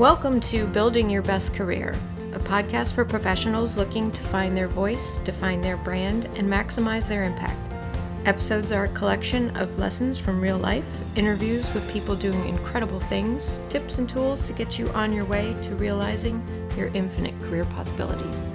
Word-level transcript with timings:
Welcome 0.00 0.40
to 0.40 0.66
Building 0.66 1.10
Your 1.10 1.20
Best 1.20 1.52
Career, 1.52 1.94
a 2.32 2.38
podcast 2.38 2.94
for 2.94 3.04
professionals 3.04 3.76
looking 3.76 4.10
to 4.12 4.22
find 4.22 4.56
their 4.56 4.66
voice, 4.66 5.18
define 5.18 5.60
their 5.60 5.76
brand, 5.76 6.24
and 6.36 6.48
maximize 6.48 7.06
their 7.06 7.24
impact. 7.24 7.60
Episodes 8.24 8.72
are 8.72 8.84
a 8.84 8.92
collection 8.94 9.54
of 9.58 9.78
lessons 9.78 10.16
from 10.16 10.40
real 10.40 10.56
life, 10.56 10.88
interviews 11.16 11.70
with 11.74 11.86
people 11.92 12.16
doing 12.16 12.48
incredible 12.48 12.98
things, 12.98 13.60
tips 13.68 13.98
and 13.98 14.08
tools 14.08 14.46
to 14.46 14.54
get 14.54 14.78
you 14.78 14.88
on 14.92 15.12
your 15.12 15.26
way 15.26 15.54
to 15.60 15.74
realizing 15.74 16.42
your 16.78 16.88
infinite 16.94 17.38
career 17.42 17.66
possibilities. 17.66 18.54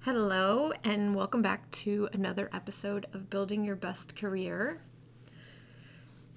Hello, 0.00 0.72
and 0.82 1.14
welcome 1.14 1.42
back 1.42 1.70
to 1.72 2.08
another 2.14 2.48
episode 2.54 3.04
of 3.12 3.28
Building 3.28 3.66
Your 3.66 3.76
Best 3.76 4.16
Career. 4.16 4.80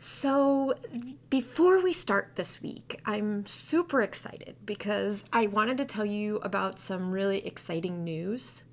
So, 0.10 0.74
before 1.30 1.84
we 1.84 1.92
start 1.92 2.32
this 2.36 2.62
week, 2.62 3.02
I'm 3.06 3.46
super 3.46 4.02
excited 4.02 4.56
because 4.66 5.26
I 5.34 5.48
wanted 5.48 5.78
to 5.80 5.86
tell 5.86 6.06
you 6.06 6.38
about 6.38 6.80
some 6.80 7.12
really 7.12 7.46
exciting 7.46 8.06
news. 8.06 8.64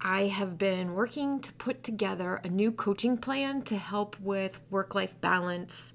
I 0.00 0.26
have 0.26 0.58
been 0.58 0.94
working 0.94 1.40
to 1.40 1.52
put 1.54 1.82
together 1.82 2.40
a 2.44 2.48
new 2.48 2.70
coaching 2.70 3.18
plan 3.18 3.62
to 3.62 3.76
help 3.76 4.16
with 4.20 4.60
work 4.70 4.94
life 4.94 5.20
balance, 5.20 5.92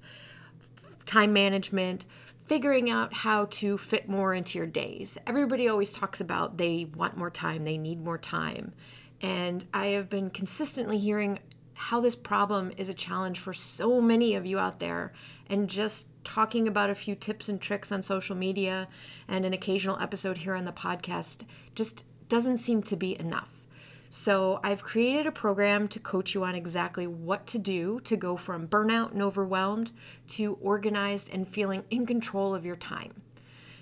time 1.06 1.32
management, 1.32 2.04
figuring 2.44 2.90
out 2.90 3.14
how 3.14 3.46
to 3.46 3.78
fit 3.78 4.10
more 4.10 4.34
into 4.34 4.58
your 4.58 4.66
days. 4.66 5.16
Everybody 5.26 5.68
always 5.68 5.94
talks 5.94 6.20
about 6.20 6.58
they 6.58 6.84
want 6.94 7.16
more 7.16 7.30
time, 7.30 7.64
they 7.64 7.78
need 7.78 8.04
more 8.04 8.18
time. 8.18 8.74
And 9.22 9.64
I 9.72 9.86
have 9.86 10.10
been 10.10 10.28
consistently 10.28 10.98
hearing 10.98 11.38
how 11.74 12.00
this 12.00 12.16
problem 12.16 12.72
is 12.76 12.88
a 12.88 12.94
challenge 12.94 13.38
for 13.38 13.52
so 13.52 14.00
many 14.00 14.34
of 14.34 14.46
you 14.46 14.58
out 14.58 14.78
there. 14.78 15.12
And 15.48 15.68
just 15.68 16.08
talking 16.24 16.68
about 16.68 16.90
a 16.90 16.94
few 16.94 17.14
tips 17.14 17.48
and 17.48 17.60
tricks 17.60 17.92
on 17.92 18.02
social 18.02 18.36
media 18.36 18.88
and 19.28 19.44
an 19.44 19.52
occasional 19.52 19.98
episode 19.98 20.38
here 20.38 20.54
on 20.54 20.64
the 20.64 20.72
podcast 20.72 21.44
just 21.74 22.04
doesn't 22.28 22.58
seem 22.58 22.82
to 22.84 22.96
be 22.96 23.18
enough. 23.18 23.66
So, 24.08 24.60
I've 24.62 24.82
created 24.82 25.26
a 25.26 25.32
program 25.32 25.88
to 25.88 25.98
coach 25.98 26.34
you 26.34 26.44
on 26.44 26.54
exactly 26.54 27.06
what 27.06 27.46
to 27.46 27.58
do 27.58 27.98
to 28.00 28.14
go 28.14 28.36
from 28.36 28.68
burnout 28.68 29.12
and 29.12 29.22
overwhelmed 29.22 29.92
to 30.28 30.58
organized 30.60 31.30
and 31.32 31.48
feeling 31.48 31.84
in 31.88 32.04
control 32.04 32.54
of 32.54 32.66
your 32.66 32.76
time. 32.76 33.22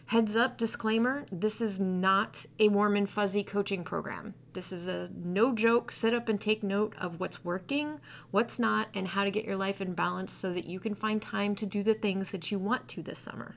Heads 0.06 0.36
up 0.36 0.56
disclaimer 0.56 1.24
this 1.32 1.60
is 1.60 1.80
not 1.80 2.46
a 2.60 2.68
warm 2.68 2.96
and 2.96 3.10
fuzzy 3.10 3.42
coaching 3.42 3.82
program. 3.82 4.34
This 4.52 4.72
is 4.72 4.88
a 4.88 5.08
no 5.14 5.54
joke, 5.54 5.92
sit 5.92 6.14
up 6.14 6.28
and 6.28 6.40
take 6.40 6.62
note 6.62 6.94
of 6.98 7.20
what's 7.20 7.44
working, 7.44 8.00
what's 8.30 8.58
not, 8.58 8.88
and 8.94 9.08
how 9.08 9.24
to 9.24 9.30
get 9.30 9.44
your 9.44 9.56
life 9.56 9.80
in 9.80 9.94
balance 9.94 10.32
so 10.32 10.52
that 10.52 10.66
you 10.66 10.80
can 10.80 10.94
find 10.94 11.20
time 11.20 11.54
to 11.56 11.66
do 11.66 11.82
the 11.82 11.94
things 11.94 12.30
that 12.30 12.50
you 12.50 12.58
want 12.58 12.88
to 12.88 13.02
this 13.02 13.18
summer. 13.18 13.56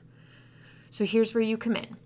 So 0.90 1.04
here's 1.04 1.34
where 1.34 1.42
you 1.42 1.56
come 1.56 1.76
in. 1.76 1.96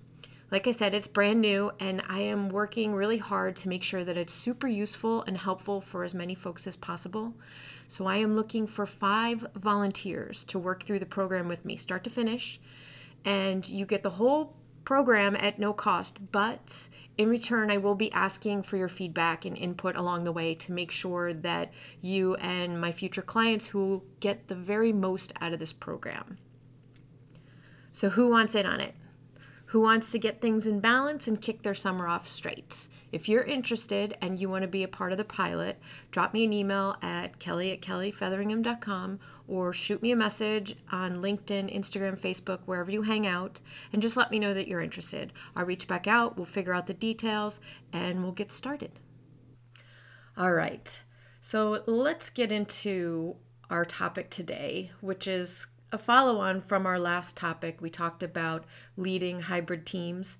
Like 0.50 0.66
I 0.66 0.70
said, 0.70 0.94
it's 0.94 1.06
brand 1.06 1.42
new, 1.42 1.70
and 1.78 2.03
I 2.09 2.20
am 2.20 2.48
working 2.48 2.94
really 2.94 3.19
hard 3.19 3.55
to 3.56 3.69
make 3.69 3.83
sure 3.83 4.03
that 4.05 4.16
it's 4.16 4.33
super 4.33 4.66
useful 4.66 5.22
and 5.25 5.36
helpful 5.36 5.83
for 5.83 6.05
as 6.05 6.14
many 6.14 6.34
folks 6.34 6.66
as 6.66 6.77
possible. 6.77 7.34
So 7.86 8.06
I 8.06 8.16
am 8.16 8.34
looking 8.34 8.66
for 8.66 8.86
five 8.86 9.47
volunteers 9.55 10.44
to 10.44 10.59
work 10.59 10.83
through 10.83 11.00
the 11.00 11.06
program 11.06 11.48
with 11.48 11.66
me, 11.66 11.77
start 11.77 12.05
to 12.05 12.11
finish 12.11 12.59
and 13.25 13.69
you 13.69 13.84
get 13.84 14.03
the 14.03 14.11
whole 14.11 14.55
program 14.89 15.36
at 15.36 15.58
no 15.58 15.70
cost, 15.70 16.17
but 16.33 16.89
in 17.19 17.28
return, 17.28 17.70
I 17.70 17.77
will 17.77 17.94
be 17.94 18.11
asking 18.14 18.62
for 18.62 18.78
your 18.78 18.89
feedback 18.89 19.44
and 19.44 19.55
input 19.55 19.94
along 19.97 20.25
the 20.25 20.33
way 20.33 20.55
to 20.55 20.72
make 20.72 20.91
sure 20.91 21.34
that 21.34 21.75
you 22.00 22.36
and 22.36 22.81
my 22.81 22.91
future 22.91 23.20
clients 23.20 23.66
who 23.66 24.03
get 24.21 24.48
the 24.48 24.54
very 24.54 24.94
most 24.94 25.34
out 25.43 25.53
of 25.53 25.59
this 25.59 25.75
program. 25.75 26.38
So, 27.93 28.09
who 28.09 28.31
wants 28.31 28.54
in 28.54 28.65
on 28.65 28.81
it? 28.81 28.94
Who 29.66 29.81
wants 29.82 30.10
to 30.12 30.19
get 30.19 30.41
things 30.41 30.66
in 30.66 30.81
balance 30.81 31.28
and 31.28 31.38
kick 31.38 31.60
their 31.60 31.75
summer 31.75 32.09
off 32.09 32.27
straight? 32.27 32.88
If 33.10 33.28
you're 33.28 33.42
interested 33.42 34.16
and 34.20 34.38
you 34.38 34.48
want 34.48 34.62
to 34.62 34.69
be 34.69 34.82
a 34.82 34.88
part 34.88 35.12
of 35.12 35.19
the 35.19 35.24
pilot, 35.24 35.78
drop 36.10 36.34
me 36.34 36.44
an 36.44 36.52
email 36.52 36.96
at 37.00 37.38
kelly 37.38 37.72
at 37.72 37.80
kellyfeatheringham.com 37.80 39.20
or 39.46 39.72
shoot 39.72 40.02
me 40.02 40.12
a 40.12 40.16
message 40.16 40.76
on 40.92 41.22
LinkedIn, 41.22 41.74
Instagram, 41.74 42.18
Facebook, 42.18 42.60
wherever 42.66 42.91
you 42.91 43.02
hang 43.02 43.26
out, 43.26 43.60
and 43.92 44.02
just 44.02 44.16
let 44.16 44.30
me 44.30 44.38
know 44.38 44.52
that 44.52 44.68
you're 44.68 44.82
interested. 44.82 45.32
I'll 45.56 45.64
reach 45.64 45.88
back 45.88 46.06
out, 46.06 46.36
we'll 46.36 46.44
figure 46.44 46.74
out 46.74 46.86
the 46.86 46.94
details, 46.94 47.60
and 47.92 48.22
we'll 48.22 48.32
get 48.32 48.52
started. 48.52 49.00
All 50.36 50.52
right, 50.52 51.02
so 51.41 51.82
let's 51.86 52.28
get 52.28 52.52
into 52.52 53.36
our 53.70 53.86
topic 53.86 54.28
today, 54.28 54.91
which 55.00 55.26
is 55.26 55.66
a 55.91 55.98
follow 55.98 56.38
on 56.38 56.60
from 56.60 56.86
our 56.86 56.98
last 56.98 57.36
topic. 57.36 57.80
We 57.80 57.88
talked 57.88 58.22
about 58.22 58.64
leading 58.97 59.41
hybrid 59.41 59.86
teams 59.86 60.36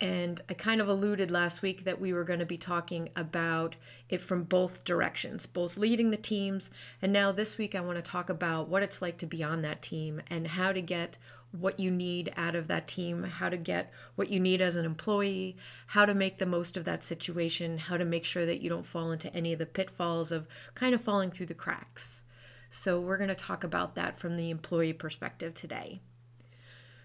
and 0.00 0.40
I 0.48 0.54
kind 0.54 0.80
of 0.80 0.88
alluded 0.88 1.30
last 1.30 1.60
week 1.60 1.84
that 1.84 2.00
we 2.00 2.12
were 2.12 2.22
going 2.22 2.38
to 2.38 2.46
be 2.46 2.56
talking 2.56 3.08
about 3.16 3.74
it 4.08 4.20
from 4.20 4.44
both 4.44 4.84
directions, 4.84 5.46
both 5.46 5.76
leading 5.76 6.10
the 6.10 6.16
teams. 6.16 6.70
And 7.02 7.12
now 7.12 7.32
this 7.32 7.58
week, 7.58 7.74
I 7.74 7.80
want 7.80 7.96
to 7.96 8.10
talk 8.10 8.30
about 8.30 8.68
what 8.68 8.84
it's 8.84 9.02
like 9.02 9.18
to 9.18 9.26
be 9.26 9.42
on 9.42 9.62
that 9.62 9.82
team 9.82 10.22
and 10.30 10.46
how 10.46 10.72
to 10.72 10.80
get 10.80 11.18
what 11.50 11.80
you 11.80 11.90
need 11.90 12.32
out 12.36 12.54
of 12.54 12.68
that 12.68 12.86
team, 12.86 13.24
how 13.24 13.48
to 13.48 13.56
get 13.56 13.90
what 14.14 14.28
you 14.28 14.38
need 14.38 14.60
as 14.60 14.76
an 14.76 14.84
employee, 14.84 15.56
how 15.88 16.04
to 16.04 16.14
make 16.14 16.38
the 16.38 16.46
most 16.46 16.76
of 16.76 16.84
that 16.84 17.02
situation, 17.02 17.78
how 17.78 17.96
to 17.96 18.04
make 18.04 18.24
sure 18.24 18.46
that 18.46 18.62
you 18.62 18.68
don't 18.68 18.86
fall 18.86 19.10
into 19.10 19.34
any 19.34 19.52
of 19.52 19.58
the 19.58 19.66
pitfalls 19.66 20.30
of 20.30 20.46
kind 20.74 20.94
of 20.94 21.00
falling 21.00 21.30
through 21.30 21.46
the 21.46 21.54
cracks. 21.54 22.22
So, 22.70 23.00
we're 23.00 23.16
going 23.16 23.28
to 23.28 23.34
talk 23.34 23.64
about 23.64 23.94
that 23.94 24.18
from 24.18 24.36
the 24.36 24.50
employee 24.50 24.92
perspective 24.92 25.54
today. 25.54 26.02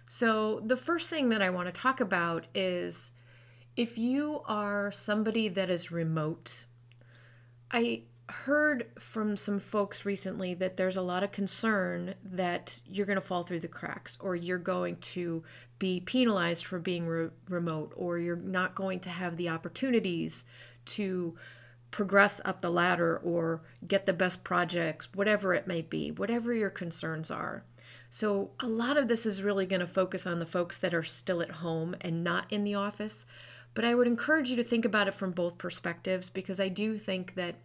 So, 0.07 0.59
the 0.59 0.77
first 0.77 1.09
thing 1.09 1.29
that 1.29 1.41
I 1.41 1.49
want 1.49 1.67
to 1.67 1.81
talk 1.81 1.99
about 1.99 2.45
is 2.53 3.11
if 3.75 3.97
you 3.97 4.41
are 4.45 4.91
somebody 4.91 5.47
that 5.49 5.69
is 5.69 5.91
remote, 5.91 6.65
I 7.71 8.03
heard 8.29 8.87
from 8.99 9.35
some 9.35 9.59
folks 9.59 10.05
recently 10.05 10.53
that 10.53 10.77
there's 10.77 10.95
a 10.95 11.01
lot 11.01 11.23
of 11.23 11.31
concern 11.31 12.15
that 12.23 12.79
you're 12.85 13.05
going 13.05 13.17
to 13.17 13.21
fall 13.21 13.43
through 13.43 13.59
the 13.59 13.67
cracks 13.67 14.17
or 14.21 14.35
you're 14.35 14.57
going 14.57 14.95
to 14.97 15.43
be 15.77 15.99
penalized 15.99 16.65
for 16.65 16.79
being 16.79 17.05
re- 17.05 17.29
remote 17.49 17.91
or 17.95 18.17
you're 18.19 18.35
not 18.35 18.75
going 18.75 18.99
to 19.01 19.09
have 19.09 19.35
the 19.37 19.49
opportunities 19.49 20.45
to 20.85 21.35
progress 21.91 22.39
up 22.45 22.61
the 22.61 22.71
ladder 22.71 23.17
or 23.17 23.61
get 23.87 24.05
the 24.05 24.13
best 24.13 24.43
projects, 24.43 25.13
whatever 25.13 25.53
it 25.53 25.67
may 25.67 25.81
be, 25.81 26.09
whatever 26.11 26.53
your 26.53 26.69
concerns 26.69 27.29
are. 27.29 27.65
So, 28.15 28.51
a 28.59 28.67
lot 28.67 28.97
of 28.97 29.07
this 29.07 29.25
is 29.25 29.41
really 29.41 29.65
going 29.65 29.79
to 29.79 29.87
focus 29.87 30.27
on 30.27 30.37
the 30.37 30.45
folks 30.45 30.77
that 30.77 30.93
are 30.93 31.01
still 31.01 31.41
at 31.41 31.49
home 31.49 31.95
and 32.01 32.23
not 32.23 32.45
in 32.51 32.63
the 32.63 32.75
office. 32.75 33.25
But 33.73 33.85
I 33.85 33.95
would 33.95 34.05
encourage 34.05 34.51
you 34.51 34.55
to 34.57 34.63
think 34.63 34.85
about 34.85 35.07
it 35.07 35.15
from 35.15 35.31
both 35.31 35.57
perspectives 35.57 36.29
because 36.29 36.59
I 36.59 36.67
do 36.67 36.99
think 36.99 37.33
that 37.33 37.55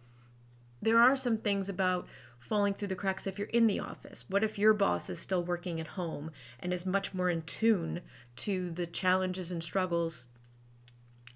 there 0.81 0.99
are 0.99 1.15
some 1.15 1.37
things 1.37 1.69
about 1.69 2.07
falling 2.39 2.73
through 2.73 2.87
the 2.87 2.95
cracks 2.95 3.27
if 3.27 3.37
you're 3.37 3.49
in 3.49 3.67
the 3.67 3.79
office. 3.79 4.25
What 4.27 4.43
if 4.43 4.57
your 4.57 4.73
boss 4.73 5.07
is 5.11 5.19
still 5.19 5.43
working 5.43 5.79
at 5.79 5.85
home 5.85 6.31
and 6.59 6.73
is 6.73 6.83
much 6.83 7.13
more 7.13 7.29
in 7.29 7.43
tune 7.43 8.01
to 8.37 8.71
the 8.71 8.87
challenges 8.87 9.51
and 9.51 9.61
struggles 9.61 10.25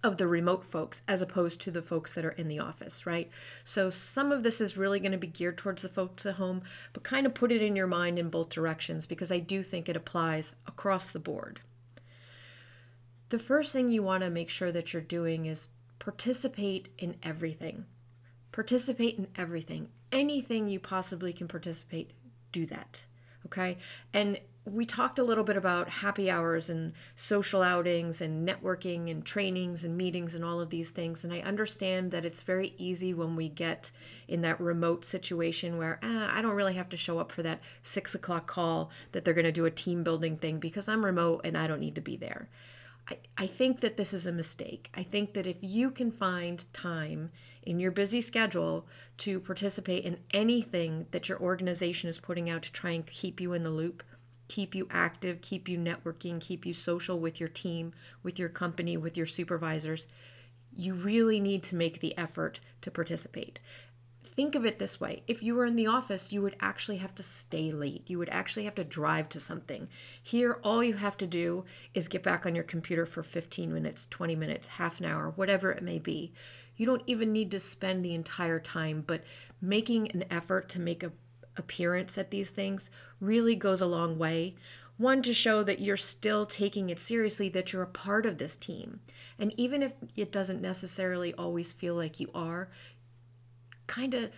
of 0.03 0.17
the 0.17 0.27
remote 0.27 0.65
folks 0.65 1.01
as 1.07 1.21
opposed 1.21 1.61
to 1.61 1.71
the 1.71 1.81
folks 1.81 2.13
that 2.13 2.25
are 2.25 2.31
in 2.31 2.49
the 2.49 2.59
office, 2.59 3.05
right? 3.05 3.29
So 3.63 3.89
some 3.89 4.31
of 4.31 4.43
this 4.43 4.59
is 4.59 4.75
really 4.75 4.99
going 4.99 5.13
to 5.13 5.17
be 5.17 5.27
geared 5.27 5.57
towards 5.57 5.81
the 5.81 5.89
folks 5.89 6.25
at 6.25 6.35
home, 6.35 6.63
but 6.91 7.03
kind 7.03 7.25
of 7.25 7.33
put 7.33 7.51
it 7.51 7.61
in 7.61 7.75
your 7.75 7.87
mind 7.87 8.19
in 8.19 8.29
both 8.29 8.49
directions 8.49 9.05
because 9.05 9.31
I 9.31 9.39
do 9.39 9.63
think 9.63 9.87
it 9.87 9.95
applies 9.95 10.55
across 10.67 11.09
the 11.09 11.19
board. 11.19 11.61
The 13.29 13.39
first 13.39 13.71
thing 13.71 13.89
you 13.89 14.03
want 14.03 14.23
to 14.23 14.29
make 14.29 14.49
sure 14.49 14.71
that 14.71 14.93
you're 14.93 15.01
doing 15.01 15.45
is 15.45 15.69
participate 15.99 16.89
in 16.97 17.15
everything. 17.23 17.85
Participate 18.51 19.17
in 19.17 19.27
everything. 19.37 19.87
Anything 20.11 20.67
you 20.67 20.79
possibly 20.79 21.33
can 21.33 21.47
participate, 21.47 22.11
do 22.51 22.65
that. 22.67 23.05
Okay? 23.45 23.77
And 24.13 24.39
we 24.65 24.85
talked 24.85 25.19
a 25.19 25.23
little 25.23 25.43
bit 25.43 25.57
about 25.57 25.89
happy 25.89 26.31
hours 26.31 26.69
and 26.69 26.93
social 27.15 27.61
outings 27.61 28.21
and 28.21 28.47
networking 28.47 29.11
and 29.11 29.25
trainings 29.25 29.83
and 29.83 29.97
meetings 29.97 30.33
and 30.33 30.45
all 30.45 30.61
of 30.61 30.69
these 30.69 30.89
things. 30.89 31.25
And 31.25 31.33
I 31.33 31.39
understand 31.39 32.11
that 32.11 32.23
it's 32.23 32.41
very 32.41 32.73
easy 32.77 33.13
when 33.13 33.35
we 33.35 33.49
get 33.49 33.91
in 34.27 34.41
that 34.41 34.61
remote 34.61 35.03
situation 35.03 35.77
where 35.77 35.99
ah, 36.01 36.31
I 36.33 36.41
don't 36.41 36.55
really 36.55 36.75
have 36.75 36.89
to 36.89 36.97
show 36.97 37.19
up 37.19 37.31
for 37.31 37.43
that 37.43 37.59
six 37.81 38.15
o'clock 38.15 38.47
call 38.47 38.89
that 39.11 39.25
they're 39.25 39.33
going 39.33 39.43
to 39.43 39.51
do 39.51 39.65
a 39.65 39.71
team 39.71 40.01
building 40.01 40.37
thing 40.37 40.59
because 40.59 40.87
I'm 40.87 41.03
remote 41.03 41.41
and 41.43 41.57
I 41.57 41.67
don't 41.67 41.81
need 41.81 41.95
to 41.95 42.01
be 42.01 42.15
there. 42.15 42.47
I, 43.09 43.17
I 43.37 43.47
think 43.47 43.81
that 43.81 43.97
this 43.97 44.13
is 44.13 44.25
a 44.25 44.31
mistake. 44.31 44.89
I 44.95 45.03
think 45.03 45.33
that 45.33 45.45
if 45.45 45.57
you 45.59 45.91
can 45.91 46.09
find 46.09 46.63
time 46.71 47.31
in 47.63 47.79
your 47.79 47.91
busy 47.91 48.21
schedule 48.21 48.87
to 49.17 49.41
participate 49.41 50.05
in 50.05 50.19
anything 50.31 51.07
that 51.11 51.27
your 51.27 51.39
organization 51.39 52.09
is 52.09 52.19
putting 52.19 52.49
out 52.49 52.63
to 52.63 52.71
try 52.71 52.91
and 52.91 53.05
keep 53.05 53.41
you 53.41 53.53
in 53.53 53.63
the 53.63 53.69
loop, 53.69 54.03
keep 54.47 54.75
you 54.75 54.87
active, 54.91 55.41
keep 55.41 55.67
you 55.67 55.77
networking, 55.77 56.39
keep 56.39 56.65
you 56.65 56.73
social 56.73 57.19
with 57.19 57.39
your 57.39 57.49
team, 57.49 57.93
with 58.21 58.37
your 58.37 58.49
company, 58.49 58.97
with 58.97 59.17
your 59.17 59.25
supervisors, 59.25 60.07
you 60.75 60.93
really 60.93 61.39
need 61.39 61.63
to 61.63 61.75
make 61.75 61.99
the 61.99 62.17
effort 62.17 62.59
to 62.81 62.91
participate. 62.91 63.59
think 64.35 64.55
of 64.55 64.65
it 64.65 64.79
this 64.79 64.99
way 64.99 65.21
if 65.27 65.43
you 65.43 65.53
were 65.53 65.65
in 65.65 65.75
the 65.75 65.85
office, 65.85 66.31
you 66.31 66.41
would 66.41 66.55
actually 66.59 66.97
have 66.97 67.13
to 67.13 67.21
stay 67.21 67.71
late. 67.71 68.03
You 68.07 68.17
would 68.17 68.29
actually 68.29 68.63
have 68.63 68.75
to 68.75 68.83
drive 68.83 69.29
to 69.29 69.39
something. 69.39 69.87
Here, 70.21 70.59
all 70.63 70.83
you 70.83 70.93
have 70.93 71.17
to 71.17 71.27
do 71.27 71.65
is 71.93 72.07
get 72.07 72.23
back 72.23 72.45
on 72.45 72.55
your 72.55 72.63
computer 72.63 73.05
for 73.05 73.21
15 73.21 73.71
minutes, 73.71 74.07
20 74.09 74.35
minutes, 74.35 74.67
half 74.67 74.99
an 74.99 75.05
hour, 75.05 75.31
whatever 75.35 75.71
it 75.71 75.83
may 75.83 75.99
be. 75.99 76.33
You 76.75 76.87
don't 76.87 77.03
even 77.05 77.31
need 77.31 77.51
to 77.51 77.59
spend 77.59 78.03
the 78.03 78.15
entire 78.15 78.59
time, 78.59 79.03
but 79.05 79.23
making 79.61 80.09
an 80.11 80.23
effort 80.31 80.67
to 80.69 80.79
make 80.79 81.03
a 81.03 81.11
appearance 81.57 82.17
at 82.17 82.31
these 82.31 82.51
things 82.51 82.89
really 83.19 83.55
goes 83.55 83.81
a 83.81 83.85
long 83.85 84.17
way. 84.17 84.55
One, 84.97 85.21
to 85.23 85.33
show 85.33 85.63
that 85.63 85.81
you're 85.81 85.97
still 85.97 86.45
taking 86.45 86.89
it 86.89 86.99
seriously, 86.99 87.49
that 87.49 87.73
you're 87.73 87.81
a 87.83 87.87
part 87.87 88.25
of 88.25 88.37
this 88.37 88.55
team. 88.55 88.99
And 89.39 89.53
even 89.57 89.81
if 89.81 89.93
it 90.15 90.31
doesn't 90.31 90.61
necessarily 90.61 91.33
always 91.33 91.71
feel 91.71 91.95
like 91.95 92.19
you 92.19 92.29
are, 92.33 92.69
kind 93.87 94.13
of 94.13 94.29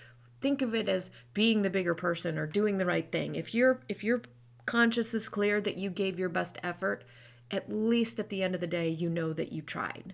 think 0.42 0.62
of 0.62 0.74
it 0.76 0.88
as 0.88 1.12
being 1.34 1.62
the 1.62 1.70
bigger 1.70 1.96
person 1.96 2.38
or 2.38 2.48
doing 2.48 2.78
the 2.78 2.86
right 2.86 3.12
thing. 3.12 3.36
If 3.36 3.54
you're 3.54 3.82
if 3.90 4.04
your 4.04 4.22
conscience 4.66 5.14
is 5.14 5.30
clear 5.30 5.62
that 5.62 5.78
you 5.78 5.90
gave 5.90 6.20
your 6.20 6.30
best 6.30 6.58
effort, 6.64 7.04
at 7.52 7.72
least 7.72 8.20
at 8.20 8.30
the 8.30 8.44
end 8.44 8.56
of 8.56 8.62
the 8.62 8.68
day 8.68 8.90
you 8.90 9.10
know 9.10 9.34
that 9.34 9.52
you 9.52 9.62
tried. 9.62 10.14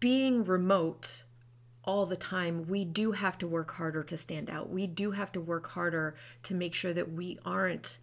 Being 0.00 0.44
remote 0.44 1.24
all 1.84 2.06
the 2.06 2.16
time, 2.16 2.66
we 2.66 2.84
do 2.84 3.12
have 3.12 3.38
to 3.38 3.46
work 3.46 3.72
harder 3.72 4.02
to 4.04 4.16
stand 4.16 4.50
out. 4.50 4.70
We 4.70 4.86
do 4.86 5.12
have 5.12 5.32
to 5.32 5.40
work 5.40 5.68
harder 5.70 6.14
to 6.44 6.54
make 6.54 6.74
sure 6.74 6.92
that 6.92 7.12
we 7.12 7.38
aren't 7.44 7.98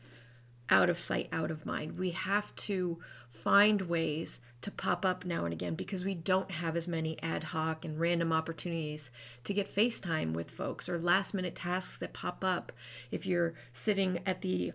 out 0.69 0.89
of 0.89 0.99
sight, 0.99 1.27
out 1.31 1.51
of 1.51 1.65
mind. 1.65 1.99
We 1.99 2.11
have 2.11 2.55
to 2.55 2.99
find 3.29 3.81
ways 3.83 4.39
to 4.61 4.71
pop 4.71 5.05
up 5.05 5.25
now 5.25 5.43
and 5.43 5.53
again 5.53 5.75
because 5.75 6.05
we 6.05 6.13
don't 6.15 6.51
have 6.51 6.77
as 6.77 6.87
many 6.87 7.21
ad 7.21 7.45
hoc 7.45 7.83
and 7.83 7.99
random 7.99 8.31
opportunities 8.31 9.09
to 9.43 9.53
get 9.53 9.73
FaceTime 9.73 10.33
with 10.33 10.51
folks 10.51 10.87
or 10.87 10.99
last 10.99 11.33
minute 11.33 11.55
tasks 11.55 11.97
that 11.97 12.13
pop 12.13 12.43
up 12.43 12.71
if 13.09 13.25
you're 13.25 13.53
sitting 13.73 14.19
at 14.25 14.41
the 14.41 14.71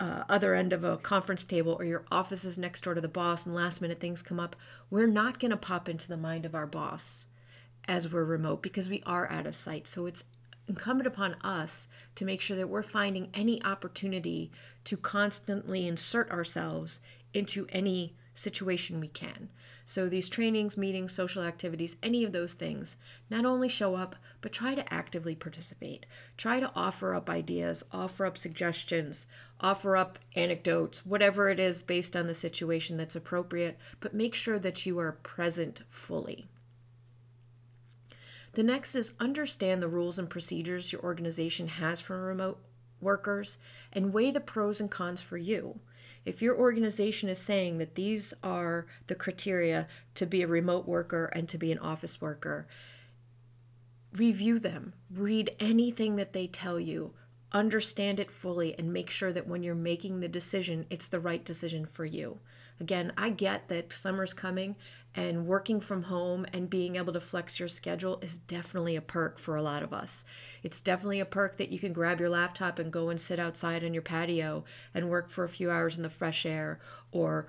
uh, 0.00 0.24
other 0.28 0.54
end 0.54 0.72
of 0.72 0.84
a 0.84 0.96
conference 0.96 1.44
table 1.44 1.76
or 1.78 1.84
your 1.84 2.04
office 2.10 2.44
is 2.44 2.58
next 2.58 2.82
door 2.82 2.94
to 2.94 3.00
the 3.00 3.08
boss 3.08 3.46
and 3.46 3.54
last 3.54 3.80
minute 3.80 4.00
things 4.00 4.22
come 4.22 4.40
up. 4.40 4.56
We're 4.90 5.06
not 5.06 5.38
going 5.38 5.50
to 5.50 5.56
pop 5.56 5.88
into 5.88 6.08
the 6.08 6.16
mind 6.16 6.44
of 6.44 6.54
our 6.54 6.66
boss 6.66 7.26
as 7.86 8.12
we're 8.12 8.24
remote 8.24 8.62
because 8.62 8.88
we 8.88 9.02
are 9.06 9.30
out 9.30 9.46
of 9.46 9.56
sight. 9.56 9.86
So 9.86 10.06
it's 10.06 10.24
incumbent 10.66 11.06
upon 11.06 11.34
us 11.42 11.88
to 12.14 12.24
make 12.24 12.40
sure 12.40 12.56
that 12.56 12.68
we're 12.68 12.82
finding 12.82 13.28
any 13.34 13.62
opportunity 13.64 14.50
to 14.84 14.96
constantly 14.96 15.86
insert 15.86 16.30
ourselves 16.30 17.00
into 17.32 17.66
any 17.70 18.14
situation 18.34 19.00
we 19.00 19.08
can. 19.08 19.48
So, 19.86 20.08
these 20.08 20.30
trainings, 20.30 20.78
meetings, 20.78 21.12
social 21.12 21.42
activities, 21.42 21.98
any 22.02 22.24
of 22.24 22.32
those 22.32 22.54
things, 22.54 22.96
not 23.28 23.44
only 23.44 23.68
show 23.68 23.94
up, 23.96 24.16
but 24.40 24.52
try 24.52 24.74
to 24.74 24.92
actively 24.92 25.34
participate. 25.34 26.06
Try 26.38 26.58
to 26.58 26.72
offer 26.74 27.14
up 27.14 27.28
ideas, 27.28 27.84
offer 27.92 28.24
up 28.24 28.38
suggestions, 28.38 29.26
offer 29.60 29.96
up 29.96 30.18
anecdotes, 30.34 31.04
whatever 31.04 31.50
it 31.50 31.60
is 31.60 31.82
based 31.82 32.16
on 32.16 32.26
the 32.26 32.34
situation 32.34 32.96
that's 32.96 33.14
appropriate, 33.14 33.76
but 34.00 34.14
make 34.14 34.34
sure 34.34 34.58
that 34.58 34.86
you 34.86 34.98
are 34.98 35.12
present 35.22 35.82
fully. 35.90 36.48
The 38.54 38.62
next 38.62 38.94
is 38.94 39.14
understand 39.18 39.82
the 39.82 39.88
rules 39.88 40.18
and 40.18 40.30
procedures 40.30 40.92
your 40.92 41.02
organization 41.02 41.66
has 41.66 41.98
for 41.98 42.20
remote 42.20 42.60
workers 43.00 43.58
and 43.92 44.12
weigh 44.12 44.30
the 44.30 44.40
pros 44.40 44.80
and 44.80 44.90
cons 44.90 45.20
for 45.20 45.36
you. 45.36 45.80
If 46.24 46.40
your 46.40 46.56
organization 46.56 47.28
is 47.28 47.38
saying 47.38 47.78
that 47.78 47.96
these 47.96 48.32
are 48.42 48.86
the 49.08 49.16
criteria 49.16 49.88
to 50.14 50.24
be 50.24 50.42
a 50.42 50.46
remote 50.46 50.86
worker 50.86 51.26
and 51.26 51.48
to 51.48 51.58
be 51.58 51.72
an 51.72 51.80
office 51.80 52.20
worker, 52.20 52.66
review 54.16 54.60
them, 54.60 54.94
read 55.12 55.54
anything 55.58 56.14
that 56.16 56.32
they 56.32 56.46
tell 56.46 56.78
you, 56.78 57.12
understand 57.50 58.20
it 58.20 58.30
fully, 58.30 58.78
and 58.78 58.92
make 58.92 59.10
sure 59.10 59.32
that 59.32 59.48
when 59.48 59.64
you're 59.64 59.74
making 59.74 60.20
the 60.20 60.28
decision, 60.28 60.86
it's 60.88 61.08
the 61.08 61.20
right 61.20 61.44
decision 61.44 61.84
for 61.84 62.04
you. 62.04 62.38
Again, 62.80 63.12
I 63.16 63.30
get 63.30 63.68
that 63.68 63.92
summer's 63.92 64.34
coming 64.34 64.76
and 65.14 65.46
working 65.46 65.80
from 65.80 66.04
home 66.04 66.44
and 66.52 66.68
being 66.68 66.96
able 66.96 67.12
to 67.12 67.20
flex 67.20 67.60
your 67.60 67.68
schedule 67.68 68.18
is 68.20 68.38
definitely 68.38 68.96
a 68.96 69.00
perk 69.00 69.38
for 69.38 69.54
a 69.54 69.62
lot 69.62 69.82
of 69.82 69.92
us. 69.92 70.24
It's 70.62 70.80
definitely 70.80 71.20
a 71.20 71.24
perk 71.24 71.56
that 71.58 71.70
you 71.70 71.78
can 71.78 71.92
grab 71.92 72.18
your 72.18 72.30
laptop 72.30 72.78
and 72.78 72.92
go 72.92 73.10
and 73.10 73.20
sit 73.20 73.38
outside 73.38 73.84
on 73.84 73.94
your 73.94 74.02
patio 74.02 74.64
and 74.92 75.08
work 75.08 75.30
for 75.30 75.44
a 75.44 75.48
few 75.48 75.70
hours 75.70 75.96
in 75.96 76.02
the 76.02 76.10
fresh 76.10 76.44
air 76.44 76.80
or 77.12 77.46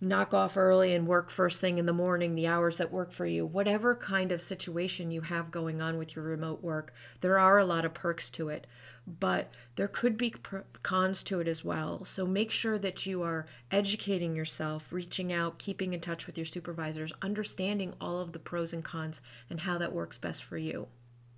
knock 0.00 0.32
off 0.32 0.56
early 0.56 0.94
and 0.94 1.06
work 1.06 1.30
first 1.30 1.60
thing 1.60 1.78
in 1.78 1.86
the 1.86 1.92
morning, 1.92 2.34
the 2.34 2.46
hours 2.46 2.78
that 2.78 2.90
work 2.90 3.12
for 3.12 3.26
you. 3.26 3.44
Whatever 3.44 3.94
kind 3.94 4.32
of 4.32 4.40
situation 4.40 5.10
you 5.10 5.20
have 5.20 5.50
going 5.50 5.82
on 5.82 5.98
with 5.98 6.16
your 6.16 6.24
remote 6.24 6.62
work, 6.62 6.94
there 7.20 7.38
are 7.38 7.58
a 7.58 7.64
lot 7.64 7.84
of 7.84 7.94
perks 7.94 8.30
to 8.30 8.48
it 8.48 8.66
but 9.18 9.54
there 9.76 9.88
could 9.88 10.16
be 10.16 10.34
cons 10.82 11.22
to 11.24 11.40
it 11.40 11.48
as 11.48 11.64
well. 11.64 12.04
So 12.04 12.26
make 12.26 12.50
sure 12.50 12.78
that 12.78 13.06
you 13.06 13.22
are 13.22 13.46
educating 13.70 14.36
yourself, 14.36 14.92
reaching 14.92 15.32
out, 15.32 15.58
keeping 15.58 15.92
in 15.92 16.00
touch 16.00 16.26
with 16.26 16.36
your 16.36 16.44
supervisors, 16.44 17.12
understanding 17.22 17.94
all 18.00 18.20
of 18.20 18.32
the 18.32 18.38
pros 18.38 18.72
and 18.72 18.84
cons 18.84 19.20
and 19.48 19.60
how 19.60 19.78
that 19.78 19.92
works 19.92 20.18
best 20.18 20.44
for 20.44 20.58
you. 20.58 20.88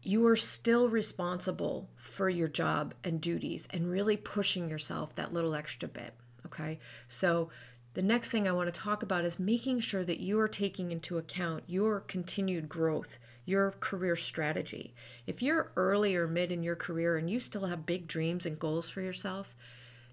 You 0.02 0.26
are 0.26 0.36
still 0.36 0.88
responsible 0.88 1.88
for 1.96 2.28
your 2.28 2.48
job 2.48 2.94
and 3.04 3.20
duties 3.20 3.68
and 3.70 3.90
really 3.90 4.16
pushing 4.16 4.68
yourself 4.68 5.14
that 5.14 5.32
little 5.32 5.54
extra 5.54 5.88
bit. 5.88 6.14
Okay. 6.46 6.80
So 7.06 7.50
the 7.94 8.02
next 8.02 8.30
thing 8.30 8.48
I 8.48 8.52
want 8.52 8.72
to 8.72 8.80
talk 8.80 9.02
about 9.02 9.24
is 9.24 9.38
making 9.38 9.80
sure 9.80 10.04
that 10.04 10.20
you 10.20 10.38
are 10.40 10.48
taking 10.48 10.92
into 10.92 11.18
account 11.18 11.64
your 11.66 12.00
continued 12.00 12.68
growth 12.68 13.18
your 13.44 13.72
career 13.80 14.16
strategy. 14.16 14.94
If 15.26 15.42
you're 15.42 15.72
early 15.76 16.14
or 16.14 16.28
mid 16.28 16.52
in 16.52 16.62
your 16.62 16.76
career 16.76 17.16
and 17.16 17.28
you 17.28 17.40
still 17.40 17.66
have 17.66 17.86
big 17.86 18.06
dreams 18.06 18.46
and 18.46 18.58
goals 18.58 18.88
for 18.88 19.00
yourself, 19.00 19.56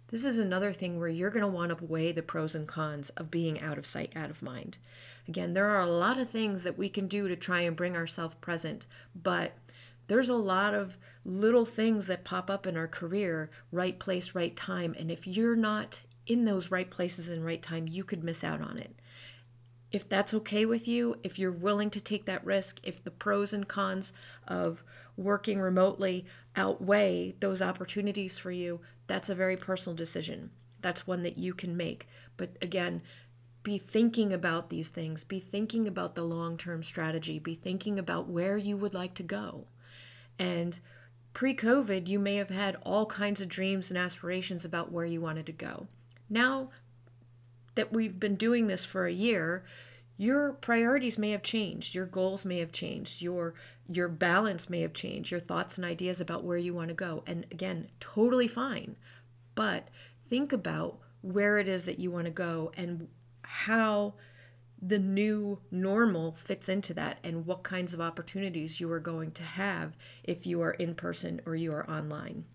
this 0.07 0.25
is 0.25 0.39
another 0.39 0.73
thing 0.73 0.99
where 0.99 1.09
you're 1.09 1.29
going 1.29 1.41
to 1.41 1.47
want 1.47 1.77
to 1.77 1.85
weigh 1.85 2.11
the 2.11 2.23
pros 2.23 2.55
and 2.55 2.67
cons 2.67 3.11
of 3.11 3.29
being 3.29 3.61
out 3.61 3.77
of 3.77 3.85
sight, 3.85 4.11
out 4.15 4.31
of 4.31 4.41
mind. 4.41 4.79
Again, 5.27 5.53
there 5.53 5.69
are 5.69 5.81
a 5.81 5.85
lot 5.85 6.17
of 6.17 6.29
things 6.29 6.63
that 6.63 6.77
we 6.77 6.89
can 6.89 7.07
do 7.07 7.27
to 7.27 7.35
try 7.35 7.61
and 7.61 7.75
bring 7.75 7.95
ourselves 7.95 8.33
present, 8.41 8.87
but 9.15 9.53
there's 10.07 10.29
a 10.29 10.35
lot 10.35 10.73
of 10.73 10.97
little 11.23 11.65
things 11.65 12.07
that 12.07 12.23
pop 12.23 12.49
up 12.49 12.65
in 12.65 12.75
our 12.75 12.87
career 12.87 13.51
right 13.71 13.99
place, 13.99 14.33
right 14.33 14.55
time. 14.55 14.95
And 14.97 15.11
if 15.11 15.27
you're 15.27 15.55
not 15.55 16.01
in 16.29 16.45
those 16.45 16.71
right 16.71 16.89
places 16.89 17.27
and 17.27 17.43
right 17.43 17.61
time, 17.61 17.87
you 17.87 18.05
could 18.05 18.23
miss 18.23 18.41
out 18.45 18.61
on 18.61 18.77
it 18.77 18.95
if 19.91 20.07
that's 20.07 20.33
okay 20.33 20.65
with 20.65 20.87
you, 20.87 21.15
if 21.23 21.39
you're 21.39 21.51
willing 21.51 21.89
to 21.89 22.01
take 22.01 22.25
that 22.25 22.45
risk, 22.45 22.79
if 22.83 23.03
the 23.03 23.11
pros 23.11 23.53
and 23.53 23.67
cons 23.67 24.13
of 24.47 24.83
working 25.17 25.59
remotely 25.59 26.25
outweigh 26.55 27.35
those 27.39 27.61
opportunities 27.61 28.37
for 28.37 28.51
you, 28.51 28.79
that's 29.07 29.29
a 29.29 29.35
very 29.35 29.57
personal 29.57 29.95
decision. 29.95 30.51
That's 30.81 31.07
one 31.07 31.23
that 31.23 31.37
you 31.37 31.53
can 31.53 31.75
make. 31.75 32.07
But 32.37 32.51
again, 32.61 33.01
be 33.63 33.77
thinking 33.77 34.31
about 34.31 34.69
these 34.69 34.89
things, 34.89 35.23
be 35.23 35.39
thinking 35.39 35.87
about 35.87 36.15
the 36.15 36.23
long 36.23 36.57
term 36.57 36.83
strategy, 36.83 37.39
be 37.39 37.55
thinking 37.55 37.97
about 37.97 38.29
where 38.29 38.57
you 38.57 38.77
would 38.77 38.93
like 38.93 39.15
to 39.15 39.23
go. 39.23 39.65
And 40.37 40.79
pre 41.33 41.55
COVID, 41.55 42.07
you 42.07 42.19
may 42.19 42.35
have 42.35 42.49
had 42.49 42.77
all 42.83 43.07
kinds 43.07 43.41
of 43.41 43.49
dreams 43.49 43.89
and 43.89 43.97
aspirations 43.97 44.63
about 44.63 44.91
where 44.91 45.05
you 45.05 45.19
wanted 45.19 45.47
to 45.47 45.51
go. 45.51 45.87
Now 46.29 46.69
that 47.75 47.91
we've 47.91 48.19
been 48.19 48.35
doing 48.35 48.67
this 48.67 48.85
for 48.85 49.05
a 49.05 49.11
year, 49.13 49.63
your 50.17 50.51
priorities 50.51 51.17
may 51.17 51.31
have 51.31 51.43
changed, 51.43 51.95
your 51.95 52.05
goals 52.05 52.43
may 52.43 52.59
have 52.59 52.73
changed, 52.73 53.21
your 53.21 53.53
your 53.87 54.09
balance 54.09 54.69
may 54.69 54.81
have 54.81 54.93
changed, 54.93 55.31
your 55.31 55.39
thoughts 55.39 55.77
and 55.77 55.85
ideas 55.85 56.19
about 56.19 56.43
where 56.43 56.57
you 56.57 56.73
want 56.73 56.89
to 56.89 56.95
go. 56.95 57.23
And 57.25 57.45
again, 57.51 57.89
totally 57.99 58.47
fine. 58.47 58.97
But 59.55 59.87
think 60.29 60.51
about 60.51 60.99
where 61.21 61.57
it 61.57 61.67
is 61.67 61.85
that 61.85 61.99
you 61.99 62.11
want 62.11 62.27
to 62.27 62.33
go 62.33 62.71
and 62.77 63.07
how 63.43 64.13
the 64.81 64.99
new 64.99 65.59
normal 65.71 66.33
fits 66.33 66.69
into 66.69 66.93
that 66.93 67.17
and 67.23 67.45
what 67.45 67.63
kinds 67.63 67.93
of 67.93 67.99
opportunities 67.99 68.79
you 68.79 68.91
are 68.91 68.99
going 68.99 69.31
to 69.31 69.43
have 69.43 69.97
if 70.23 70.45
you 70.45 70.61
are 70.61 70.71
in 70.71 70.95
person 70.95 71.41
or 71.45 71.55
you 71.55 71.73
are 71.73 71.89
online. 71.89 72.45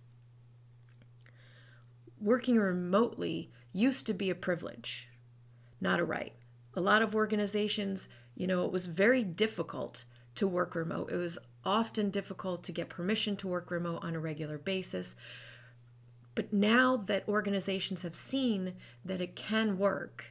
Working 2.21 2.57
remotely 2.57 3.51
used 3.75 4.07
to 4.07 4.15
be 4.15 4.31
a 4.31 4.35
privilege, 4.35 5.11
not 5.81 6.01
a 6.01 6.05
right. 6.05 6.33
A 6.75 6.81
lot 6.81 7.03
of 7.03 7.15
organizations, 7.15 8.09
you 8.35 8.47
know, 8.47 8.65
it 8.65 8.73
was 8.73 8.87
very 8.87 9.23
difficult 9.23 10.05
to 10.37 10.47
work 10.47 10.75
remote. 10.75 11.11
It 11.13 11.17
was 11.17 11.39
often 11.65 12.11
difficult 12.11 12.63
to 12.65 12.73
get 12.73 12.89
permission 12.89 13.37
to 13.37 13.49
work 13.49 13.71
remote 13.71 14.03
on 14.03 14.15
a 14.15 14.21
regular 14.21 14.59
basis. 14.59 15.17
But 16.35 16.53
now 16.53 16.97
that 16.97 17.29
organizations 17.29 18.03
have 18.03 18.15
seen 18.15 18.75
that 19.05 19.21
it 19.21 19.37
can 19.37 19.77
work, 19.77 20.27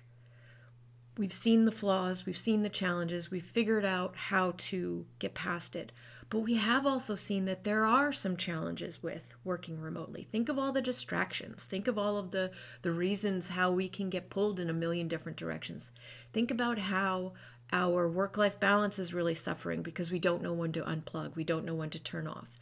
we've 1.17 1.33
seen 1.33 1.65
the 1.65 1.71
flaws, 1.71 2.25
we've 2.25 2.37
seen 2.37 2.63
the 2.63 2.69
challenges, 2.69 3.29
we've 3.29 3.43
figured 3.43 3.85
out 3.85 4.15
how 4.15 4.53
to 4.57 5.05
get 5.19 5.33
past 5.33 5.75
it. 5.75 5.91
But 6.33 6.39
we 6.39 6.55
have 6.55 6.87
also 6.87 7.13
seen 7.13 7.45
that 7.45 7.63
there 7.63 7.85
are 7.85 8.11
some 8.11 8.37
challenges 8.37 9.03
with 9.03 9.35
working 9.43 9.79
remotely. 9.79 10.23
Think 10.23 10.49
of 10.49 10.57
all 10.57 10.71
the 10.71 10.81
distractions. 10.81 11.67
Think 11.67 11.87
of 11.87 11.95
all 11.95 12.17
of 12.17 12.31
the, 12.31 12.49
the 12.81 12.91
reasons 12.91 13.49
how 13.49 13.69
we 13.69 13.87
can 13.87 14.09
get 14.09 14.31
pulled 14.31 14.59
in 14.59 14.67
a 14.67 14.73
million 14.73 15.07
different 15.07 15.37
directions. 15.37 15.91
Think 16.33 16.49
about 16.49 16.79
how 16.79 17.33
our 17.71 18.09
work 18.09 18.35
life 18.35 18.59
balance 18.59 18.97
is 18.97 19.13
really 19.13 19.35
suffering 19.35 19.83
because 19.83 20.11
we 20.11 20.17
don't 20.17 20.41
know 20.41 20.53
when 20.53 20.71
to 20.71 20.81
unplug, 20.81 21.35
we 21.35 21.43
don't 21.43 21.65
know 21.65 21.75
when 21.75 21.91
to 21.91 21.99
turn 21.99 22.25
off. 22.25 22.59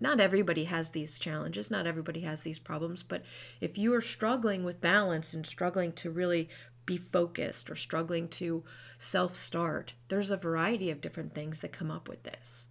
Not 0.00 0.18
everybody 0.18 0.64
has 0.64 0.88
these 0.88 1.18
challenges, 1.18 1.70
not 1.70 1.86
everybody 1.86 2.20
has 2.20 2.44
these 2.44 2.58
problems, 2.58 3.02
but 3.02 3.22
if 3.60 3.76
you 3.76 3.92
are 3.92 4.00
struggling 4.00 4.64
with 4.64 4.80
balance 4.80 5.34
and 5.34 5.44
struggling 5.44 5.92
to 5.92 6.10
really 6.10 6.48
be 6.86 6.96
focused 6.96 7.68
or 7.68 7.74
struggling 7.74 8.26
to 8.28 8.64
self 8.96 9.36
start, 9.36 9.92
there's 10.08 10.30
a 10.30 10.36
variety 10.38 10.88
of 10.88 11.02
different 11.02 11.34
things 11.34 11.60
that 11.60 11.72
come 11.72 11.90
up 11.90 12.08
with 12.08 12.22
this. 12.22 12.68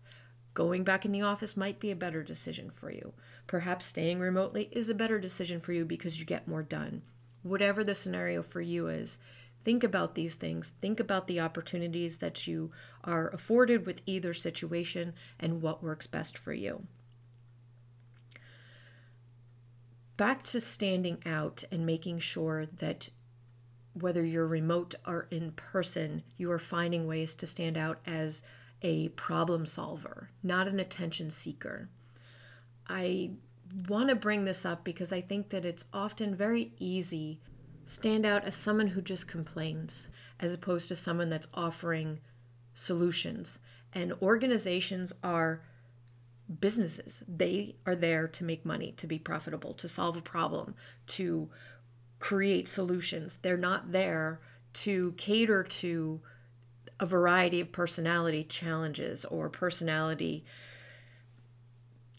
Going 0.55 0.83
back 0.83 1.05
in 1.05 1.11
the 1.11 1.21
office 1.21 1.55
might 1.55 1.79
be 1.79 1.91
a 1.91 1.95
better 1.95 2.23
decision 2.23 2.71
for 2.71 2.89
you. 2.89 3.13
Perhaps 3.45 3.85
staying 3.85 4.19
remotely 4.19 4.69
is 4.71 4.89
a 4.89 4.95
better 4.95 5.19
decision 5.19 5.59
for 5.59 5.71
you 5.71 5.85
because 5.85 6.19
you 6.19 6.25
get 6.25 6.47
more 6.47 6.63
done. 6.63 7.03
Whatever 7.43 7.83
the 7.83 7.93
scenario 7.93 8.41
for 8.41 8.61
you 8.61 8.87
is, 8.87 9.19
Think 9.65 9.83
about 9.83 10.13
these 10.13 10.35
things. 10.35 10.73
Think 10.79 10.99
about 10.99 11.25
the 11.25 11.39
opportunities 11.39 12.19
that 12.19 12.45
you 12.45 12.69
are 13.03 13.29
afforded 13.29 13.87
with 13.87 14.03
either 14.05 14.31
situation 14.31 15.15
and 15.39 15.59
what 15.59 15.81
works 15.81 16.05
best 16.05 16.37
for 16.37 16.53
you. 16.53 16.85
Back 20.17 20.43
to 20.43 20.61
standing 20.61 21.17
out 21.25 21.63
and 21.71 21.83
making 21.83 22.19
sure 22.19 22.67
that 22.77 23.09
whether 23.93 24.23
you're 24.23 24.45
remote 24.45 24.93
or 25.05 25.27
in 25.31 25.51
person, 25.53 26.21
you 26.37 26.51
are 26.51 26.59
finding 26.59 27.07
ways 27.07 27.33
to 27.35 27.47
stand 27.47 27.75
out 27.75 27.99
as 28.05 28.43
a 28.85 29.09
problem 29.09 29.65
solver, 29.65 30.29
not 30.43 30.67
an 30.67 30.79
attention 30.79 31.31
seeker. 31.31 31.89
I 32.87 33.31
want 33.89 34.09
to 34.09 34.15
bring 34.15 34.45
this 34.45 34.63
up 34.63 34.83
because 34.83 35.11
I 35.11 35.21
think 35.21 35.49
that 35.49 35.65
it's 35.65 35.85
often 35.91 36.35
very 36.35 36.71
easy 36.77 37.39
stand 37.87 38.27
out 38.27 38.45
as 38.45 38.53
someone 38.53 38.89
who 38.89 39.01
just 39.01 39.27
complains 39.27 40.07
as 40.39 40.53
opposed 40.53 40.87
to 40.89 40.95
someone 40.95 41.31
that's 41.31 41.47
offering 41.55 42.19
solutions. 42.75 43.57
And 43.91 44.13
organizations 44.21 45.13
are 45.23 45.63
businesses. 46.59 47.23
They 47.27 47.77
are 47.87 47.95
there 47.95 48.27
to 48.27 48.43
make 48.43 48.65
money, 48.65 48.93
to 48.97 49.07
be 49.07 49.17
profitable, 49.17 49.73
to 49.73 49.87
solve 49.87 50.15
a 50.15 50.21
problem, 50.21 50.75
to 51.07 51.49
create 52.19 52.67
solutions. 52.67 53.39
They're 53.41 53.57
not 53.57 53.91
there 53.91 54.41
to 54.73 55.13
cater 55.13 55.63
to 55.63 56.21
a 56.99 57.05
variety 57.05 57.59
of 57.59 57.71
personality 57.71 58.43
challenges 58.43 59.25
or 59.25 59.49
personality 59.49 60.45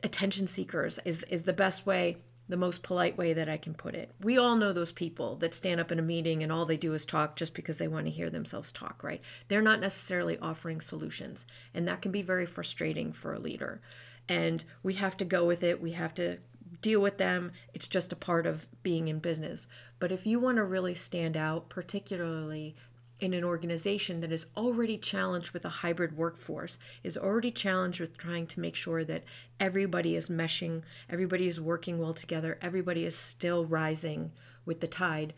attention 0.02 0.46
seekers 0.46 0.98
is 1.04 1.24
is 1.24 1.44
the 1.44 1.52
best 1.52 1.86
way 1.86 2.18
the 2.48 2.56
most 2.56 2.82
polite 2.82 3.18
way 3.18 3.32
that 3.32 3.48
I 3.48 3.56
can 3.56 3.74
put 3.74 3.94
it. 3.94 4.12
We 4.20 4.38
all 4.38 4.56
know 4.56 4.72
those 4.72 4.92
people 4.92 5.36
that 5.36 5.54
stand 5.54 5.80
up 5.80 5.90
in 5.90 5.98
a 5.98 6.02
meeting 6.02 6.42
and 6.42 6.52
all 6.52 6.64
they 6.64 6.76
do 6.76 6.94
is 6.94 7.04
talk 7.04 7.34
just 7.34 7.54
because 7.54 7.78
they 7.78 7.88
want 7.88 8.06
to 8.06 8.12
hear 8.12 8.30
themselves 8.30 8.70
talk, 8.70 9.02
right? 9.02 9.20
They're 9.48 9.62
not 9.62 9.80
necessarily 9.80 10.38
offering 10.38 10.80
solutions, 10.80 11.46
and 11.74 11.88
that 11.88 12.02
can 12.02 12.12
be 12.12 12.22
very 12.22 12.46
frustrating 12.46 13.12
for 13.12 13.34
a 13.34 13.40
leader. 13.40 13.80
And 14.28 14.64
we 14.82 14.94
have 14.94 15.16
to 15.16 15.24
go 15.24 15.44
with 15.44 15.62
it, 15.62 15.80
we 15.80 15.92
have 15.92 16.14
to 16.14 16.38
deal 16.80 17.00
with 17.00 17.18
them. 17.18 17.52
It's 17.74 17.88
just 17.88 18.12
a 18.12 18.16
part 18.16 18.46
of 18.46 18.66
being 18.82 19.08
in 19.08 19.18
business. 19.18 19.66
But 19.98 20.12
if 20.12 20.26
you 20.26 20.38
want 20.38 20.56
to 20.56 20.64
really 20.64 20.94
stand 20.94 21.36
out, 21.36 21.68
particularly 21.68 22.76
in 23.18 23.32
an 23.32 23.44
organization 23.44 24.20
that 24.20 24.32
is 24.32 24.46
already 24.56 24.98
challenged 24.98 25.52
with 25.52 25.64
a 25.64 25.70
hybrid 25.70 26.16
workforce, 26.16 26.78
is 27.02 27.16
already 27.16 27.50
challenged 27.50 28.00
with 28.00 28.18
trying 28.18 28.46
to 28.46 28.60
make 28.60 28.76
sure 28.76 29.04
that 29.04 29.24
everybody 29.58 30.14
is 30.16 30.28
meshing, 30.28 30.82
everybody 31.08 31.48
is 31.48 31.60
working 31.60 31.98
well 31.98 32.12
together, 32.12 32.58
everybody 32.60 33.04
is 33.04 33.16
still 33.16 33.64
rising 33.64 34.32
with 34.66 34.80
the 34.80 34.86
tide, 34.86 35.32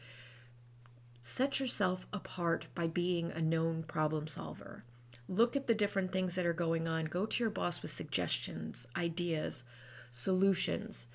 set 1.20 1.60
yourself 1.60 2.06
apart 2.12 2.66
by 2.74 2.86
being 2.86 3.30
a 3.30 3.40
known 3.40 3.82
problem 3.84 4.26
solver. 4.26 4.84
Look 5.28 5.54
at 5.54 5.66
the 5.66 5.74
different 5.74 6.10
things 6.10 6.34
that 6.34 6.46
are 6.46 6.54
going 6.54 6.88
on. 6.88 7.04
Go 7.04 7.26
to 7.26 7.44
your 7.44 7.50
boss 7.50 7.82
with 7.82 7.90
suggestions, 7.90 8.86
ideas, 8.96 9.64
solutions. 10.10 11.06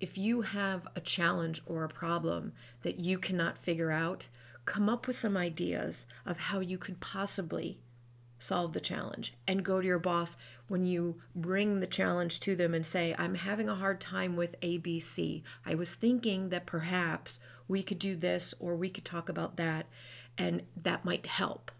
If 0.00 0.16
you 0.16 0.40
have 0.40 0.88
a 0.96 1.00
challenge 1.00 1.60
or 1.66 1.84
a 1.84 1.88
problem 1.88 2.52
that 2.82 2.98
you 2.98 3.18
cannot 3.18 3.58
figure 3.58 3.90
out, 3.90 4.28
come 4.64 4.88
up 4.88 5.06
with 5.06 5.16
some 5.16 5.36
ideas 5.36 6.06
of 6.24 6.38
how 6.38 6.60
you 6.60 6.78
could 6.78 7.00
possibly 7.00 7.78
solve 8.38 8.72
the 8.72 8.80
challenge 8.80 9.34
and 9.46 9.64
go 9.64 9.80
to 9.80 9.86
your 9.86 9.98
boss 9.98 10.36
when 10.68 10.84
you 10.84 11.20
bring 11.34 11.80
the 11.80 11.86
challenge 11.86 12.40
to 12.40 12.54
them 12.54 12.74
and 12.74 12.84
say, 12.84 13.14
I'm 13.18 13.36
having 13.36 13.68
a 13.68 13.74
hard 13.74 14.00
time 14.00 14.36
with 14.36 14.60
ABC. 14.60 15.42
I 15.64 15.74
was 15.74 15.94
thinking 15.94 16.50
that 16.50 16.66
perhaps 16.66 17.40
we 17.68 17.82
could 17.82 17.98
do 17.98 18.16
this 18.16 18.54
or 18.58 18.76
we 18.76 18.90
could 18.90 19.04
talk 19.04 19.28
about 19.28 19.56
that, 19.56 19.86
and 20.36 20.62
that 20.76 21.04
might 21.04 21.26
help. 21.26 21.70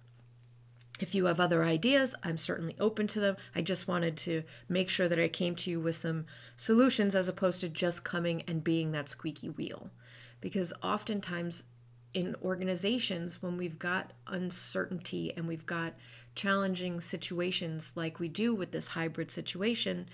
If 1.01 1.15
you 1.15 1.25
have 1.27 1.41
other 1.41 1.65
ideas, 1.65 2.15
I'm 2.23 2.37
certainly 2.37 2.77
open 2.79 3.09
to 3.09 3.21
them. 3.21 3.37
I 3.55 3.63
just 3.63 3.89
wanted 3.89 4.17
to 4.19 4.45
make 4.69 4.89
sure 4.89 5.09
that 5.09 5.19
I 5.19 5.29
came 5.29 5.57
to 5.57 5.71
you 5.71 5.81
with 5.81 5.97
some 5.97 6.25
solutions 6.57 7.17
as 7.17 7.29
opposed 7.29 7.61
to 7.63 7.69
just 7.69 8.05
coming 8.05 8.43
and 8.47 8.63
being 8.63 8.93
that 8.93 9.09
squeaky 9.09 9.49
wheel. 9.49 9.91
Because 10.41 10.73
oftentimes 10.83 11.65
in 12.15 12.37
organizations 12.43 13.43
when 13.43 13.57
we've 13.57 13.79
got 13.79 14.13
uncertainty 14.29 15.33
and 15.37 15.47
we've 15.47 15.67
got 15.67 15.95
challenging 16.35 17.01
situations 17.01 17.93
like 17.97 18.19
we 18.19 18.29
do 18.29 18.55
with 18.55 18.71
this 18.71 18.89
hybrid 18.89 19.31
situation 19.31 20.07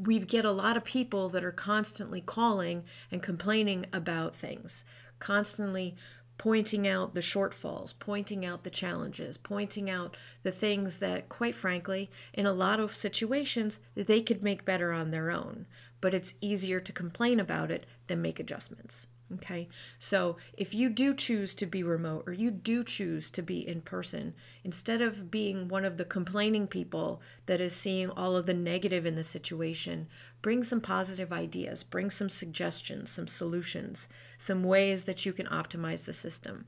we 0.00 0.18
get 0.18 0.44
a 0.44 0.52
lot 0.52 0.76
of 0.76 0.84
people 0.84 1.28
that 1.28 1.44
are 1.44 1.52
constantly 1.52 2.20
calling 2.20 2.84
and 3.10 3.22
complaining 3.22 3.86
about 3.92 4.36
things 4.36 4.84
constantly 5.18 5.96
pointing 6.36 6.86
out 6.86 7.14
the 7.14 7.20
shortfalls 7.20 7.94
pointing 7.98 8.44
out 8.44 8.64
the 8.64 8.70
challenges 8.70 9.36
pointing 9.36 9.88
out 9.88 10.16
the 10.42 10.50
things 10.50 10.98
that 10.98 11.28
quite 11.28 11.54
frankly 11.54 12.10
in 12.32 12.44
a 12.46 12.52
lot 12.52 12.80
of 12.80 12.94
situations 12.94 13.78
they 13.94 14.20
could 14.20 14.42
make 14.42 14.64
better 14.64 14.92
on 14.92 15.10
their 15.10 15.30
own. 15.30 15.66
But 16.00 16.12
it's 16.12 16.34
easier 16.42 16.80
to 16.80 16.92
complain 16.92 17.40
about 17.40 17.70
it 17.70 17.86
than 18.08 18.20
make 18.20 18.38
adjustments 18.38 19.06
Okay, 19.34 19.68
so 19.98 20.36
if 20.56 20.74
you 20.74 20.88
do 20.88 21.12
choose 21.12 21.54
to 21.56 21.66
be 21.66 21.82
remote 21.82 22.24
or 22.26 22.32
you 22.32 22.50
do 22.52 22.84
choose 22.84 23.30
to 23.30 23.42
be 23.42 23.66
in 23.66 23.80
person, 23.80 24.34
instead 24.62 25.02
of 25.02 25.30
being 25.30 25.66
one 25.66 25.84
of 25.84 25.96
the 25.96 26.04
complaining 26.04 26.68
people 26.68 27.20
that 27.46 27.60
is 27.60 27.74
seeing 27.74 28.10
all 28.10 28.36
of 28.36 28.46
the 28.46 28.54
negative 28.54 29.06
in 29.06 29.16
the 29.16 29.24
situation, 29.24 30.06
bring 30.40 30.62
some 30.62 30.80
positive 30.80 31.32
ideas, 31.32 31.82
bring 31.82 32.10
some 32.10 32.28
suggestions, 32.28 33.10
some 33.10 33.26
solutions, 33.26 34.06
some 34.38 34.62
ways 34.62 35.04
that 35.04 35.26
you 35.26 35.32
can 35.32 35.46
optimize 35.46 36.04
the 36.04 36.12
system. 36.12 36.66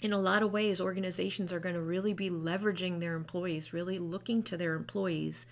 In 0.00 0.12
a 0.12 0.18
lot 0.18 0.42
of 0.42 0.52
ways, 0.52 0.80
organizations 0.80 1.52
are 1.52 1.60
going 1.60 1.74
to 1.74 1.80
really 1.80 2.12
be 2.12 2.30
leveraging 2.30 3.00
their 3.00 3.14
employees, 3.14 3.72
really 3.72 3.98
looking 3.98 4.42
to 4.44 4.56
their 4.56 4.74
employees 4.74 5.46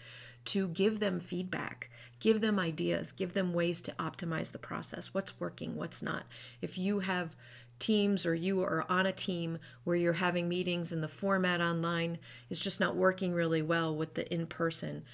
to 0.47 0.69
give 0.69 1.01
them 1.01 1.21
feedback, 1.21 1.91
give 2.21 2.41
them 2.41 2.59
ideas, 2.59 3.13
give 3.13 3.35
them 3.35 3.53
ways 3.53 3.81
to 3.83 3.93
optimize 3.93 4.53
the 4.53 4.59
process. 4.59 5.15
What's 5.15 5.39
working, 5.41 5.77
what's 5.77 6.03
not. 6.03 6.25
If 6.61 6.77
you 6.79 7.01
have 7.01 7.37
teams 7.79 8.25
or 8.25 8.35
you 8.35 8.63
are 8.63 8.85
on 8.89 9.07
a 9.07 9.13
team 9.13 9.59
where 9.83 9.97
you're 9.97 10.15
having 10.15 10.49
meetings 10.49 10.93
and 10.93 11.03
the 11.03 11.09
format 11.09 11.61
online 11.61 12.19
is 12.49 12.61
just 12.61 12.81
not 12.81 12.97
working 12.97 13.33
really 13.33 13.63
well 13.63 13.95
with 13.95 14.15
the 14.15 14.33
in 14.33 14.47
person, 14.47 15.05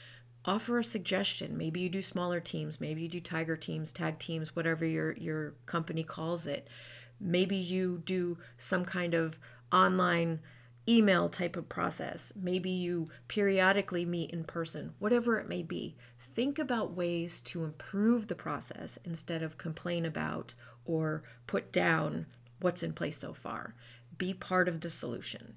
offer 0.45 0.79
a 0.79 0.85
suggestion. 0.85 1.57
Maybe 1.57 1.81
you 1.81 1.89
do 1.89 2.03
smaller 2.03 2.41
teams, 2.41 2.81
maybe 2.81 3.03
you 3.03 3.09
do 3.09 3.21
tiger 3.21 3.57
teams, 3.57 3.93
tag 3.93 4.19
teams, 4.19 4.55
whatever 4.55 4.85
your 4.85 5.13
your 5.17 5.55
company 5.67 6.03
calls 6.03 6.47
it. 6.47 6.69
Maybe 7.21 7.57
you 7.57 8.03
do 8.05 8.39
some 8.57 8.85
kind 8.85 9.15
of 9.15 9.39
online 9.73 10.41
email 10.91 11.29
type 11.29 11.57
of 11.57 11.69
process. 11.69 12.33
Maybe 12.35 12.71
you 12.71 13.09
periodically 13.29 14.05
meet 14.05 14.31
in 14.31 14.45
person, 14.45 14.95
whatever 14.99 15.39
it 15.39 15.49
may 15.49 15.63
be. 15.63 15.97
Think 16.19 16.59
about 16.59 16.97
ways 16.97 17.41
to 17.43 17.65
improve 17.65 18.27
the 18.27 18.35
process 18.35 18.99
instead 19.05 19.43
of 19.43 19.57
complain 19.57 20.05
about 20.05 20.55
or 20.85 21.23
put 21.47 21.73
down 21.73 22.27
what's 22.61 22.83
in 22.83 22.93
place 22.93 23.19
so 23.19 23.33
far. 23.33 23.75
Be 24.19 24.35
part 24.35 24.69
of 24.69 24.81
the 24.81 24.91
solution. 24.91 25.55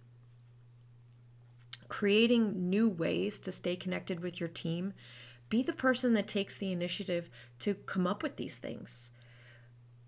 Creating 1.87 2.69
new 2.69 2.87
ways 2.87 3.39
to 3.39 3.51
stay 3.51 3.75
connected 3.75 4.19
with 4.21 4.39
your 4.39 4.49
team. 4.49 4.93
Be 5.49 5.63
the 5.63 5.73
person 5.73 6.13
that 6.13 6.27
takes 6.27 6.57
the 6.57 6.71
initiative 6.71 7.29
to 7.59 7.73
come 7.73 8.07
up 8.07 8.21
with 8.23 8.37
these 8.37 8.57
things. 8.57 9.11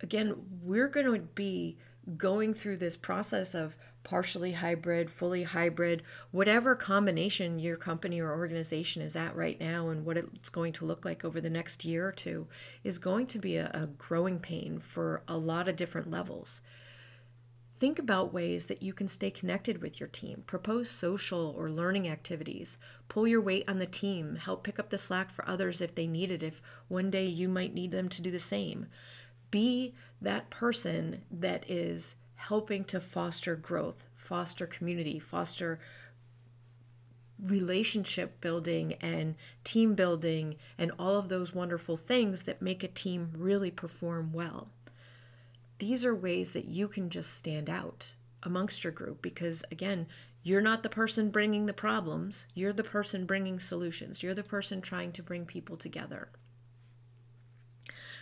Again, 0.02 0.36
we're 0.62 0.88
going 0.88 1.06
to 1.06 1.20
be 1.20 1.78
going 2.18 2.54
through 2.54 2.78
this 2.78 2.98
process 2.98 3.56
of 3.56 3.78
partially 4.04 4.54
hybrid, 4.54 5.10
fully 5.10 5.44
hybrid, 5.44 6.04
whatever 6.32 6.76
combination 6.76 7.60
your 7.60 7.76
company 7.76 8.22
or 8.22 8.32
organization 8.32 9.02
is 9.02 9.16
at 9.16 9.36
right 9.36 9.60
now 9.60 9.90
and 9.90 10.06
what 10.06 10.16
it's 10.16 10.50
going 10.50 10.72
to 10.72 10.86
look 10.86 11.04
like 11.04 11.26
over 11.26 11.42
the 11.42 11.50
next 11.50 11.84
year 11.84 12.08
or 12.08 12.12
two 12.12 12.48
is 12.84 13.00
going 13.00 13.26
to 13.28 13.40
be 13.40 13.58
a, 13.58 13.70
a 13.74 13.88
growing 13.88 14.40
pain 14.40 14.80
for 14.80 15.24
a 15.28 15.38
lot 15.38 15.68
of 15.68 15.76
different 15.76 16.10
levels. 16.10 16.62
Think 17.78 18.00
about 18.00 18.34
ways 18.34 18.68
that 18.68 18.82
you 18.82 18.94
can 18.94 19.10
stay 19.10 19.30
connected 19.30 19.82
with 19.82 20.00
your 20.00 20.08
team. 20.08 20.44
Propose 20.48 20.90
social 20.90 21.54
or 21.58 21.70
learning 21.70 22.08
activities. 22.08 22.78
Pull 23.10 23.28
your 23.28 23.42
weight 23.42 23.66
on 23.68 23.80
the 23.80 23.86
team. 23.86 24.38
Help 24.38 24.64
pick 24.64 24.80
up 24.80 24.92
the 24.92 24.98
slack 24.98 25.30
for 25.30 25.46
others 25.48 25.82
if 25.82 25.94
they 25.94 26.08
need 26.08 26.32
it, 26.32 26.42
if 26.42 26.62
one 26.88 27.10
day 27.10 27.26
you 27.26 27.50
might 27.50 27.74
need 27.74 27.92
them 27.92 28.08
to 28.08 28.22
do 28.22 28.32
the 28.32 28.40
same 28.40 28.88
be 29.56 29.94
that 30.22 30.50
person 30.50 31.22
that 31.32 31.64
is 31.70 32.18
helping 32.36 32.84
to 32.84 33.00
foster 33.00 33.56
growth, 33.56 34.06
foster 34.14 34.68
community, 34.68 35.18
foster 35.18 35.80
relationship 37.42 38.42
building 38.42 38.96
and 39.00 39.36
team 39.64 39.96
building 39.96 40.56
and 40.78 40.92
all 41.00 41.16
of 41.18 41.30
those 41.30 41.56
wonderful 41.56 41.96
things 41.96 42.44
that 42.44 42.62
make 42.62 42.84
a 42.84 42.88
team 42.90 43.32
really 43.34 43.72
perform 43.72 44.34
well. 44.34 44.68
These 45.80 46.04
are 46.04 46.14
ways 46.14 46.52
that 46.52 46.66
you 46.66 46.90
can 46.90 47.10
just 47.10 47.34
stand 47.34 47.70
out 47.70 48.16
amongst 48.44 48.84
your 48.84 48.92
group 48.92 49.22
because, 49.22 49.64
again, 49.72 50.06
you're 50.44 50.60
not 50.60 50.84
the 50.84 50.90
person 50.90 51.30
bringing 51.30 51.66
the 51.66 51.72
problems, 51.72 52.46
you're 52.54 52.74
the 52.74 52.84
person 52.84 53.26
bringing 53.26 53.62
solutions, 53.62 54.22
you're 54.22 54.34
the 54.34 54.44
person 54.44 54.82
trying 54.82 55.14
to 55.14 55.24
bring 55.24 55.46
people 55.46 55.78
together. 55.78 56.28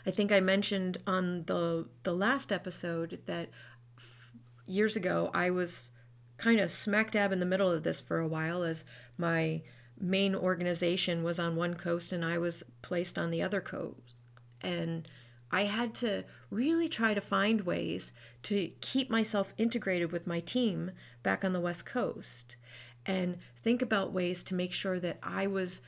I 0.06 0.12
think 0.12 0.32
I 0.32 0.40
mentioned 0.40 0.98
on 1.08 1.44
the 1.46 1.88
the 2.04 2.14
last 2.14 2.52
episode 2.52 3.22
that 3.26 3.50
f- 3.98 4.32
years 4.66 4.96
ago 4.96 5.32
I 5.34 5.50
was 5.50 5.92
kind 6.38 6.60
of 6.60 6.72
smack 6.72 7.12
dab 7.12 7.32
in 7.32 7.40
the 7.40 7.46
middle 7.46 7.72
of 7.72 7.84
this 7.84 8.02
for 8.02 8.20
a 8.20 8.28
while 8.28 8.64
as 8.64 8.86
my 9.18 9.62
main 10.00 10.36
organization 10.36 11.24
was 11.24 11.40
on 11.40 11.56
one 11.56 11.76
coast 11.76 12.12
and 12.12 12.26
I 12.26 12.38
was 12.38 12.64
placed 12.82 13.18
on 13.18 13.32
the 13.32 13.42
other 13.42 13.62
coast. 13.62 14.16
And 14.62 15.08
I 15.52 15.66
had 15.66 15.94
to 15.96 16.24
really 16.50 16.90
try 16.90 17.14
to 17.14 17.22
find 17.22 17.62
ways 17.62 18.12
to 18.44 18.72
keep 18.82 19.10
myself 19.10 19.54
integrated 19.58 20.12
with 20.12 20.28
my 20.28 20.40
team 20.40 20.92
back 21.22 21.46
on 21.46 21.54
the 21.54 21.62
West 21.62 21.86
Coast 21.86 22.56
and 23.06 23.38
think 23.56 23.82
about 23.82 24.14
ways 24.14 24.44
to 24.44 24.56
make 24.56 24.74
sure 24.74 25.00
that 25.00 25.20
I 25.22 25.48
was 25.48 25.82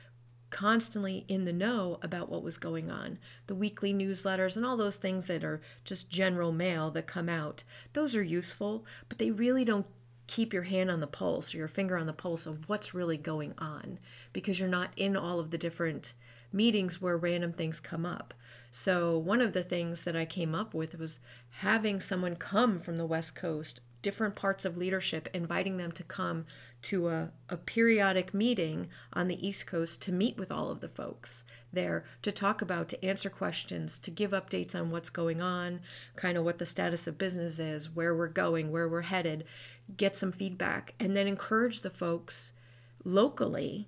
constantly 0.49 1.25
in 1.27 1.45
the 1.45 1.53
know 1.53 1.99
about 2.01 2.29
what 2.29 2.43
was 2.43 2.57
going 2.57 2.89
on. 2.89 3.17
The 3.47 3.55
weekly 3.55 3.93
newsletters 3.93 4.55
and 4.55 4.65
all 4.65 4.77
those 4.77 4.97
things 4.97 5.25
that 5.25 5.43
are 5.43 5.61
just 5.83 6.09
general 6.09 6.51
mail 6.51 6.91
that 6.91 7.07
come 7.07 7.29
out, 7.29 7.63
those 7.93 8.15
are 8.15 8.23
useful, 8.23 8.85
but 9.09 9.17
they 9.17 9.31
really 9.31 9.65
don't 9.65 9.87
keep 10.27 10.53
your 10.53 10.63
hand 10.63 10.89
on 10.89 10.99
the 10.99 11.07
pulse 11.07 11.53
or 11.53 11.57
your 11.57 11.67
finger 11.67 11.97
on 11.97 12.07
the 12.07 12.13
pulse 12.13 12.45
of 12.45 12.67
what's 12.67 12.93
really 12.93 13.17
going 13.17 13.53
on 13.57 13.99
because 14.33 14.59
you're 14.59 14.69
not 14.69 14.89
in 14.95 15.15
all 15.15 15.39
of 15.39 15.51
the 15.51 15.57
different 15.57 16.13
meetings 16.51 17.01
where 17.01 17.17
random 17.17 17.53
things 17.53 17.79
come 17.79 18.05
up. 18.05 18.33
So, 18.71 19.17
one 19.17 19.41
of 19.41 19.53
the 19.53 19.63
things 19.63 20.03
that 20.03 20.15
I 20.15 20.25
came 20.25 20.53
up 20.53 20.73
with 20.73 20.97
was 20.97 21.19
having 21.59 22.01
someone 22.01 22.35
come 22.35 22.79
from 22.79 22.97
the 22.97 23.05
West 23.05 23.35
Coast, 23.35 23.81
different 24.05 24.35
parts 24.35 24.65
of 24.65 24.77
leadership, 24.77 25.27
inviting 25.33 25.77
them 25.77 25.91
to 25.91 26.03
come 26.03 26.45
to 26.83 27.09
a, 27.09 27.31
a 27.49 27.57
periodic 27.57 28.35
meeting 28.35 28.87
on 29.13 29.27
the 29.27 29.47
East 29.47 29.65
Coast 29.65 29.99
to 30.03 30.11
meet 30.11 30.37
with 30.37 30.51
all 30.51 30.69
of 30.69 30.79
the 30.79 30.87
folks 30.87 31.43
there 31.73 32.05
to 32.21 32.31
talk 32.31 32.61
about, 32.61 32.87
to 32.89 33.03
answer 33.03 33.31
questions, 33.31 33.97
to 33.97 34.11
give 34.11 34.29
updates 34.29 34.75
on 34.75 34.91
what's 34.91 35.09
going 35.09 35.41
on, 35.41 35.79
kind 36.15 36.37
of 36.37 36.43
what 36.43 36.59
the 36.59 36.67
status 36.67 37.07
of 37.07 37.17
business 37.17 37.57
is, 37.57 37.95
where 37.95 38.15
we're 38.15 38.27
going, 38.27 38.71
where 38.71 38.87
we're 38.87 39.01
headed, 39.01 39.43
get 39.97 40.15
some 40.15 40.31
feedback, 40.31 40.93
and 40.99 41.15
then 41.15 41.25
encourage 41.25 41.81
the 41.81 41.89
folks 41.89 42.53
locally 43.03 43.87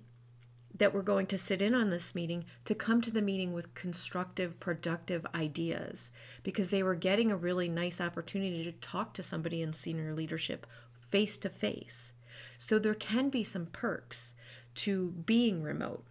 that 0.78 0.94
we're 0.94 1.02
going 1.02 1.26
to 1.26 1.38
sit 1.38 1.60
in 1.60 1.74
on 1.74 1.90
this 1.90 2.14
meeting 2.14 2.44
to 2.64 2.74
come 2.74 3.00
to 3.00 3.10
the 3.10 3.22
meeting 3.22 3.52
with 3.52 3.74
constructive, 3.74 4.58
productive 4.60 5.26
ideas 5.34 6.10
because 6.42 6.70
they 6.70 6.82
were 6.82 6.94
getting 6.94 7.30
a 7.30 7.36
really 7.36 7.68
nice 7.68 8.00
opportunity 8.00 8.64
to 8.64 8.72
talk 8.72 9.12
to 9.14 9.22
somebody 9.22 9.60
in 9.60 9.72
senior 9.72 10.14
leadership 10.14 10.66
face 11.08 11.36
to 11.38 11.50
face. 11.50 12.12
So 12.56 12.78
there 12.78 12.94
can 12.94 13.28
be 13.28 13.42
some 13.42 13.66
perks 13.66 14.34
to 14.76 15.10
being 15.26 15.62
remote. 15.62 16.04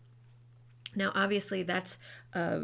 Now, 0.95 1.11
obviously, 1.15 1.63
that's 1.63 1.97
a 2.33 2.63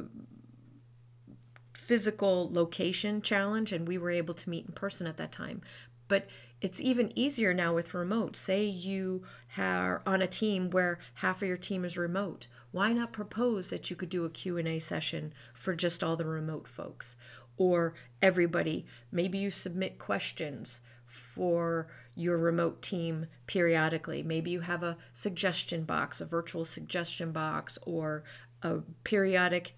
physical 1.73 2.49
location 2.51 3.21
challenge, 3.21 3.71
and 3.71 3.87
we 3.87 3.97
were 3.97 4.09
able 4.09 4.33
to 4.33 4.49
meet 4.49 4.65
in 4.65 4.73
person 4.73 5.07
at 5.07 5.17
that 5.17 5.31
time. 5.31 5.61
But 6.07 6.27
it's 6.63 6.79
even 6.79 7.11
easier 7.13 7.53
now 7.53 7.75
with 7.75 7.93
remote. 7.93 8.37
Say 8.37 8.63
you 8.63 9.23
are 9.57 10.01
on 10.05 10.21
a 10.21 10.27
team 10.27 10.69
where 10.69 10.97
half 11.15 11.41
of 11.41 11.47
your 11.49 11.57
team 11.57 11.83
is 11.83 11.97
remote. 11.97 12.47
Why 12.71 12.93
not 12.93 13.11
propose 13.11 13.69
that 13.69 13.89
you 13.89 13.97
could 13.97 14.07
do 14.07 14.23
a 14.23 14.29
Q&A 14.29 14.79
session 14.79 15.33
for 15.53 15.75
just 15.75 16.01
all 16.01 16.15
the 16.15 16.25
remote 16.25 16.69
folks 16.69 17.17
or 17.57 17.93
everybody? 18.21 18.85
Maybe 19.11 19.37
you 19.39 19.51
submit 19.51 19.99
questions 19.99 20.79
for 21.05 21.87
your 22.15 22.37
remote 22.37 22.81
team 22.81 23.25
periodically. 23.45 24.23
Maybe 24.23 24.49
you 24.49 24.61
have 24.61 24.83
a 24.83 24.97
suggestion 25.11 25.83
box, 25.83 26.21
a 26.21 26.25
virtual 26.25 26.63
suggestion 26.63 27.33
box 27.33 27.77
or 27.85 28.23
a 28.61 28.77
periodic 29.03 29.73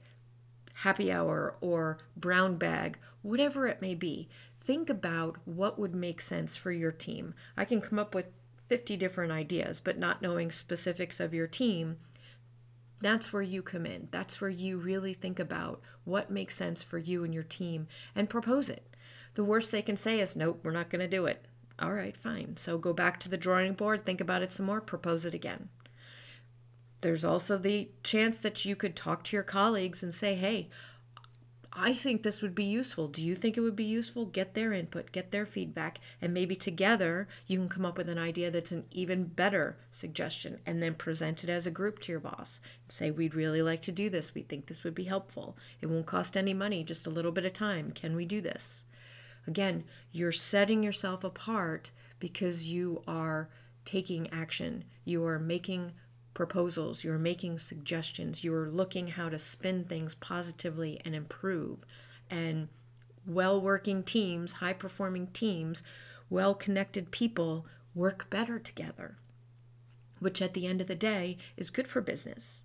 happy 0.76 1.12
hour 1.12 1.56
or 1.62 1.98
brown 2.16 2.58
bag, 2.58 3.00
whatever 3.24 3.66
it 3.66 3.82
may 3.82 3.96
be 3.96 4.30
think 4.66 4.90
about 4.90 5.38
what 5.46 5.80
would 5.80 5.94
make 5.94 6.20
sense 6.20 6.56
for 6.56 6.72
your 6.72 6.92
team. 6.92 7.34
I 7.56 7.66
can 7.66 7.82
come 7.82 8.00
up 8.00 8.16
with 8.16 8.26
50 8.68 8.98
different 8.98 9.32
ideas, 9.32 9.80
but 9.80 9.98
not 9.98 10.22
knowing 10.22 10.52
specifics 10.52 11.20
of 11.20 11.34
your 11.34 11.48
team, 11.48 11.98
that's 13.02 13.32
where 13.32 13.44
you 13.44 13.62
come 13.62 13.86
in. 13.86 14.08
That's 14.12 14.42
where 14.42 14.50
you 14.50 14.78
really 14.78 15.14
think 15.14 15.40
about 15.40 15.82
what 16.06 16.32
makes 16.32 16.56
sense 16.56 16.82
for 16.82 16.98
you 16.98 17.24
and 17.24 17.34
your 17.34 17.44
team 17.44 17.88
and 18.16 18.30
propose 18.30 18.70
it. 18.70 18.96
The 19.36 19.44
worst 19.44 19.72
they 19.72 19.82
can 19.82 19.98
say 19.98 20.20
is, 20.20 20.36
nope, 20.36 20.62
we're 20.64 20.72
not 20.72 20.90
going 20.90 21.02
to 21.02 21.08
do 21.08 21.26
it. 21.26 21.46
All 21.78 21.92
right, 21.92 22.16
fine. 22.16 22.56
So 22.58 22.78
go 22.78 22.94
back 22.94 23.20
to 23.20 23.30
the 23.30 23.38
drawing 23.38 23.74
board, 23.74 24.06
think 24.06 24.22
about 24.22 24.42
it 24.42 24.54
some 24.54 24.66
more, 24.66 24.82
propose 24.82 25.26
it 25.26 25.34
again. 25.34 25.70
There's 27.02 27.26
also 27.26 27.58
the 27.58 27.90
chance 28.02 28.40
that 28.40 28.64
you 28.66 28.76
could 28.76 28.96
talk 28.96 29.24
to 29.26 29.36
your 29.36 29.44
colleagues 29.44 30.02
and 30.02 30.14
say, 30.14 30.36
hey, 30.36 30.70
I 31.78 31.94
think 31.94 32.24
this 32.24 32.42
would 32.42 32.56
be 32.56 32.64
useful. 32.64 33.10
Do 33.10 33.22
you 33.22 33.36
think 33.36 33.58
it 33.58 33.62
would 33.62 33.76
be 33.76 33.84
useful? 33.84 34.26
Get 34.26 34.54
their 34.54 34.72
input, 34.72 35.12
get 35.12 35.32
their 35.32 35.46
feedback, 35.46 36.00
and 36.22 36.34
maybe 36.34 36.56
together 36.56 37.28
you 37.48 37.58
can 37.60 37.68
come 37.68 37.86
up 37.86 37.98
with 37.98 38.08
an 38.08 38.18
idea 38.18 38.50
that's 38.50 38.72
an 38.72 38.86
even 38.92 39.26
better 39.26 39.78
suggestion 39.92 40.60
and 40.66 40.82
then 40.82 40.96
present 40.96 41.44
it 41.44 41.50
as 41.50 41.68
a 41.68 41.72
group 41.72 42.00
to 42.00 42.14
your 42.14 42.22
boss. 42.22 42.62
Say, 42.88 43.12
we'd 43.12 43.36
really 43.36 43.62
like 43.62 43.82
to 43.84 43.92
do 43.92 44.10
this. 44.10 44.34
We 44.34 44.44
think 44.44 44.68
this 44.68 44.86
would 44.86 44.96
be 44.96 45.04
helpful. 45.04 45.58
It 45.82 45.88
won't 45.88 46.06
cost 46.06 46.38
any 46.38 46.54
money, 46.54 46.82
just 46.86 47.08
a 47.08 47.12
little 47.12 47.34
bit 47.34 47.46
of 47.46 47.52
time. 47.52 47.92
Can 47.92 48.16
we 48.16 48.24
do 48.24 48.40
this? 48.40 48.86
Again, 49.46 49.84
you're 50.14 50.32
setting 50.32 50.82
yourself 50.82 51.26
apart 51.26 51.92
because 52.20 52.68
you 52.68 53.04
are 53.06 53.50
taking 53.84 54.30
action. 54.32 54.86
You 55.04 55.26
are 55.26 55.40
making 55.40 55.92
proposals, 56.36 57.04
you're 57.04 57.18
making 57.18 57.58
suggestions, 57.58 58.44
you're 58.44 58.70
looking 58.70 59.08
how 59.08 59.30
to 59.30 59.40
spin 59.40 59.86
things 59.86 60.14
positively 60.14 61.02
and 61.04 61.16
improve. 61.16 61.80
And 62.30 62.68
well 63.26 63.60
working 63.60 64.04
teams, 64.04 64.54
high 64.54 64.74
performing 64.74 65.28
teams, 65.28 65.82
well 66.30 66.54
connected 66.54 67.10
people 67.10 67.66
work 67.96 68.30
better 68.30 68.60
together, 68.60 69.18
which 70.20 70.42
at 70.42 70.54
the 70.54 70.68
end 70.68 70.82
of 70.82 70.88
the 70.88 70.96
day 70.96 71.38
is 71.58 71.72
good 71.72 71.88
for 71.88 72.02
business. 72.02 72.62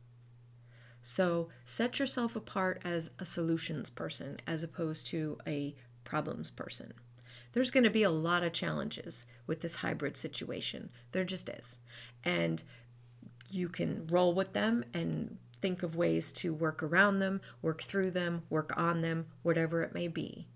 So 1.01 1.49
set 1.65 1.99
yourself 1.99 2.37
apart 2.37 2.83
as 2.85 3.13
a 3.19 3.25
solutions 3.25 3.89
person 3.89 4.39
as 4.47 4.63
opposed 4.63 5.07
to 5.07 5.39
a 5.47 5.75
problems 6.05 6.51
person. 6.51 6.93
There's 7.53 7.71
going 7.71 7.85
to 7.85 7.91
be 7.91 8.03
a 8.03 8.11
lot 8.11 8.43
of 8.43 8.53
challenges 8.53 9.27
with 9.47 9.61
this 9.61 9.77
hybrid 9.77 10.17
situation. 10.17 10.91
There 11.13 11.25
just 11.25 11.49
is. 11.49 11.79
And 12.25 12.63
you 13.51 13.69
can 13.69 14.07
roll 14.09 14.35
with 14.35 14.53
them 14.53 14.85
and 14.95 15.39
think 15.61 15.83
of 15.83 15.97
ways 15.97 16.33
to 16.33 16.55
work 16.55 16.83
around 16.83 17.19
them, 17.19 17.41
work 17.63 17.83
through 17.83 18.11
them, 18.11 18.43
work 18.49 18.73
on 18.77 19.03
them, 19.03 19.27
whatever 19.43 19.83
it 19.83 19.95
may 19.95 20.09
be. 20.09 20.47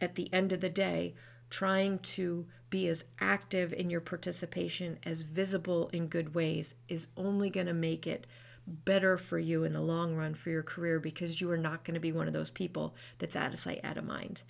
At 0.00 0.14
the 0.14 0.32
end 0.32 0.52
of 0.52 0.60
the 0.60 0.68
day, 0.68 1.14
trying 1.48 2.00
to 2.00 2.46
be 2.68 2.88
as 2.88 3.04
active 3.20 3.72
in 3.72 3.88
your 3.88 4.00
participation, 4.00 4.98
as 5.04 5.22
visible 5.22 5.88
in 5.92 6.08
good 6.08 6.34
ways, 6.34 6.74
is 6.88 7.08
only 7.16 7.48
going 7.48 7.66
to 7.66 7.72
make 7.72 8.06
it 8.06 8.26
better 8.66 9.16
for 9.16 9.38
you 9.38 9.62
in 9.62 9.72
the 9.72 9.80
long 9.80 10.16
run 10.16 10.34
for 10.34 10.50
your 10.50 10.62
career 10.62 10.98
because 10.98 11.40
you 11.40 11.50
are 11.50 11.56
not 11.56 11.84
going 11.84 11.94
to 11.94 12.00
be 12.00 12.10
one 12.10 12.26
of 12.26 12.32
those 12.32 12.50
people 12.50 12.94
that's 13.18 13.36
out 13.36 13.52
of 13.52 13.60
sight, 13.60 13.80
out 13.84 13.96
of 13.96 14.04
mind. 14.04 14.42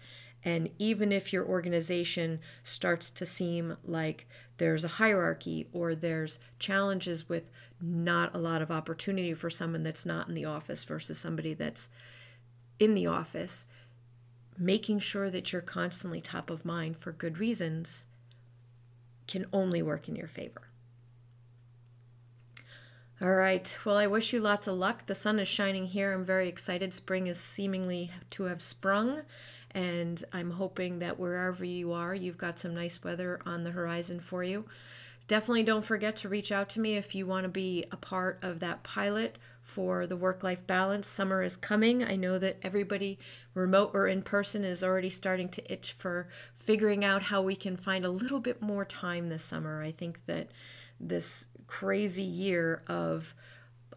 And 0.46 0.70
even 0.78 1.10
if 1.10 1.32
your 1.32 1.44
organization 1.44 2.38
starts 2.62 3.10
to 3.10 3.26
seem 3.26 3.76
like 3.84 4.28
there's 4.58 4.84
a 4.84 4.88
hierarchy 5.02 5.66
or 5.72 5.96
there's 5.96 6.38
challenges 6.60 7.28
with 7.28 7.50
not 7.82 8.32
a 8.32 8.38
lot 8.38 8.62
of 8.62 8.70
opportunity 8.70 9.34
for 9.34 9.50
someone 9.50 9.82
that's 9.82 10.06
not 10.06 10.28
in 10.28 10.34
the 10.34 10.44
office 10.44 10.84
versus 10.84 11.18
somebody 11.18 11.52
that's 11.52 11.88
in 12.78 12.94
the 12.94 13.08
office, 13.08 13.66
making 14.56 15.00
sure 15.00 15.30
that 15.30 15.52
you're 15.52 15.60
constantly 15.60 16.20
top 16.20 16.48
of 16.48 16.64
mind 16.64 16.96
for 16.96 17.10
good 17.10 17.38
reasons 17.38 18.04
can 19.26 19.46
only 19.52 19.82
work 19.82 20.08
in 20.08 20.14
your 20.14 20.28
favor. 20.28 20.68
All 23.20 23.34
right. 23.34 23.76
Well, 23.84 23.96
I 23.96 24.06
wish 24.06 24.32
you 24.32 24.38
lots 24.38 24.68
of 24.68 24.76
luck. 24.76 25.06
The 25.06 25.14
sun 25.16 25.40
is 25.40 25.48
shining 25.48 25.86
here. 25.86 26.12
I'm 26.12 26.24
very 26.24 26.48
excited. 26.48 26.94
Spring 26.94 27.26
is 27.26 27.40
seemingly 27.40 28.12
to 28.30 28.44
have 28.44 28.62
sprung. 28.62 29.22
And 29.76 30.24
I'm 30.32 30.52
hoping 30.52 31.00
that 31.00 31.18
wherever 31.18 31.62
you 31.62 31.92
are, 31.92 32.14
you've 32.14 32.38
got 32.38 32.58
some 32.58 32.74
nice 32.74 33.04
weather 33.04 33.40
on 33.44 33.62
the 33.62 33.72
horizon 33.72 34.20
for 34.20 34.42
you. 34.42 34.64
Definitely 35.28 35.64
don't 35.64 35.84
forget 35.84 36.16
to 36.16 36.30
reach 36.30 36.50
out 36.50 36.70
to 36.70 36.80
me 36.80 36.96
if 36.96 37.14
you 37.14 37.26
want 37.26 37.44
to 37.44 37.50
be 37.50 37.84
a 37.92 37.96
part 37.96 38.38
of 38.40 38.60
that 38.60 38.82
pilot 38.82 39.36
for 39.62 40.06
the 40.06 40.16
work 40.16 40.42
life 40.42 40.66
balance. 40.66 41.06
Summer 41.06 41.42
is 41.42 41.58
coming. 41.58 42.02
I 42.02 42.16
know 42.16 42.38
that 42.38 42.56
everybody, 42.62 43.18
remote 43.52 43.90
or 43.92 44.06
in 44.06 44.22
person, 44.22 44.64
is 44.64 44.82
already 44.82 45.10
starting 45.10 45.50
to 45.50 45.72
itch 45.72 45.92
for 45.92 46.28
figuring 46.54 47.04
out 47.04 47.24
how 47.24 47.42
we 47.42 47.54
can 47.54 47.76
find 47.76 48.06
a 48.06 48.10
little 48.10 48.40
bit 48.40 48.62
more 48.62 48.86
time 48.86 49.28
this 49.28 49.44
summer. 49.44 49.82
I 49.82 49.92
think 49.92 50.24
that 50.24 50.48
this 50.98 51.48
crazy 51.66 52.22
year 52.22 52.82
of 52.86 53.34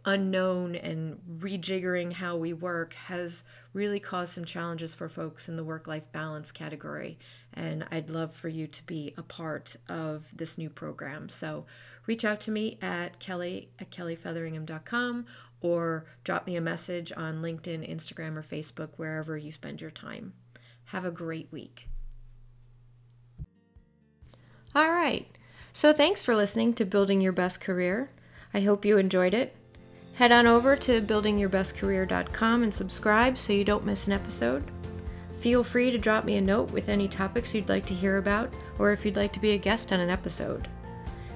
unknown 0.05 0.75
and 0.75 1.19
rejiggering 1.39 2.13
how 2.13 2.35
we 2.35 2.53
work 2.53 2.93
has 2.93 3.43
really 3.73 3.99
caused 3.99 4.33
some 4.33 4.45
challenges 4.45 4.93
for 4.93 5.09
folks 5.09 5.49
in 5.49 5.55
the 5.55 5.63
work 5.63 5.87
life 5.87 6.11
balance 6.11 6.51
category. 6.51 7.17
And 7.53 7.85
I'd 7.91 8.09
love 8.09 8.33
for 8.33 8.49
you 8.49 8.67
to 8.67 8.85
be 8.85 9.13
a 9.17 9.23
part 9.23 9.75
of 9.87 10.35
this 10.35 10.57
new 10.57 10.69
program. 10.69 11.29
So 11.29 11.65
reach 12.05 12.23
out 12.23 12.39
to 12.41 12.51
me 12.51 12.77
at 12.81 13.19
kelly 13.19 13.69
at 13.79 13.91
kellyfeatheringham.com 13.91 15.25
or 15.61 16.05
drop 16.23 16.47
me 16.47 16.55
a 16.55 16.61
message 16.61 17.11
on 17.15 17.41
LinkedIn, 17.41 17.89
Instagram, 17.89 18.37
or 18.37 18.43
Facebook, 18.43 18.89
wherever 18.95 19.37
you 19.37 19.51
spend 19.51 19.81
your 19.81 19.91
time. 19.91 20.33
Have 20.85 21.05
a 21.05 21.11
great 21.11 21.51
week. 21.51 21.87
All 24.73 24.89
right. 24.89 25.27
So 25.73 25.93
thanks 25.93 26.23
for 26.23 26.35
listening 26.35 26.73
to 26.73 26.85
Building 26.85 27.21
Your 27.21 27.31
Best 27.31 27.59
Career. 27.61 28.09
I 28.53 28.61
hope 28.61 28.85
you 28.85 28.97
enjoyed 28.97 29.33
it. 29.33 29.55
Head 30.19 30.33
on 30.33 30.47
over 30.47 30.75
to 30.75 31.01
buildingyourbestcareer.com 31.01 32.63
and 32.63 32.73
subscribe 32.73 33.37
so 33.37 33.53
you 33.53 33.63
don't 33.63 33.85
miss 33.85 34.05
an 34.05 34.11
episode. 34.11 34.69
Feel 35.39 35.63
free 35.63 35.91
to 35.91 35.97
drop 35.97 36.25
me 36.25 36.35
a 36.35 36.41
note 36.41 36.71
with 36.71 36.89
any 36.89 37.07
topics 37.07 37.55
you'd 37.55 37.69
like 37.69 37.85
to 37.85 37.93
hear 37.93 38.17
about 38.17 38.53
or 38.79 38.91
if 38.91 39.05
you'd 39.05 39.15
like 39.15 39.31
to 39.31 39.39
be 39.39 39.51
a 39.51 39.57
guest 39.57 39.93
on 39.93 40.01
an 40.01 40.09
episode. 40.09 40.67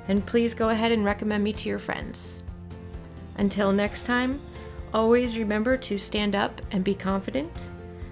And 0.09 0.25
please 0.25 0.53
go 0.53 0.67
ahead 0.67 0.91
and 0.91 1.05
recommend 1.05 1.45
me 1.45 1.53
to 1.53 1.69
your 1.69 1.79
friends. 1.79 2.43
Until 3.37 3.71
next 3.71 4.03
time, 4.03 4.41
always 4.93 5.37
remember 5.37 5.77
to 5.77 5.97
stand 5.97 6.35
up 6.35 6.61
and 6.71 6.83
be 6.83 6.93
confident, 6.93 7.53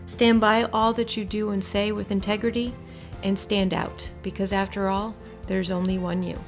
stand 0.05 0.39
by 0.39 0.63
all 0.71 0.93
that 0.93 1.17
you 1.17 1.25
do 1.25 1.49
and 1.49 1.61
say 1.61 1.91
with 1.91 2.11
integrity, 2.11 2.73
and 3.23 3.37
stand 3.37 3.73
out 3.73 4.09
because 4.23 4.53
after 4.53 4.87
all, 4.87 5.17
there's 5.47 5.69
only 5.69 5.97
one 5.97 6.23
you. 6.23 6.39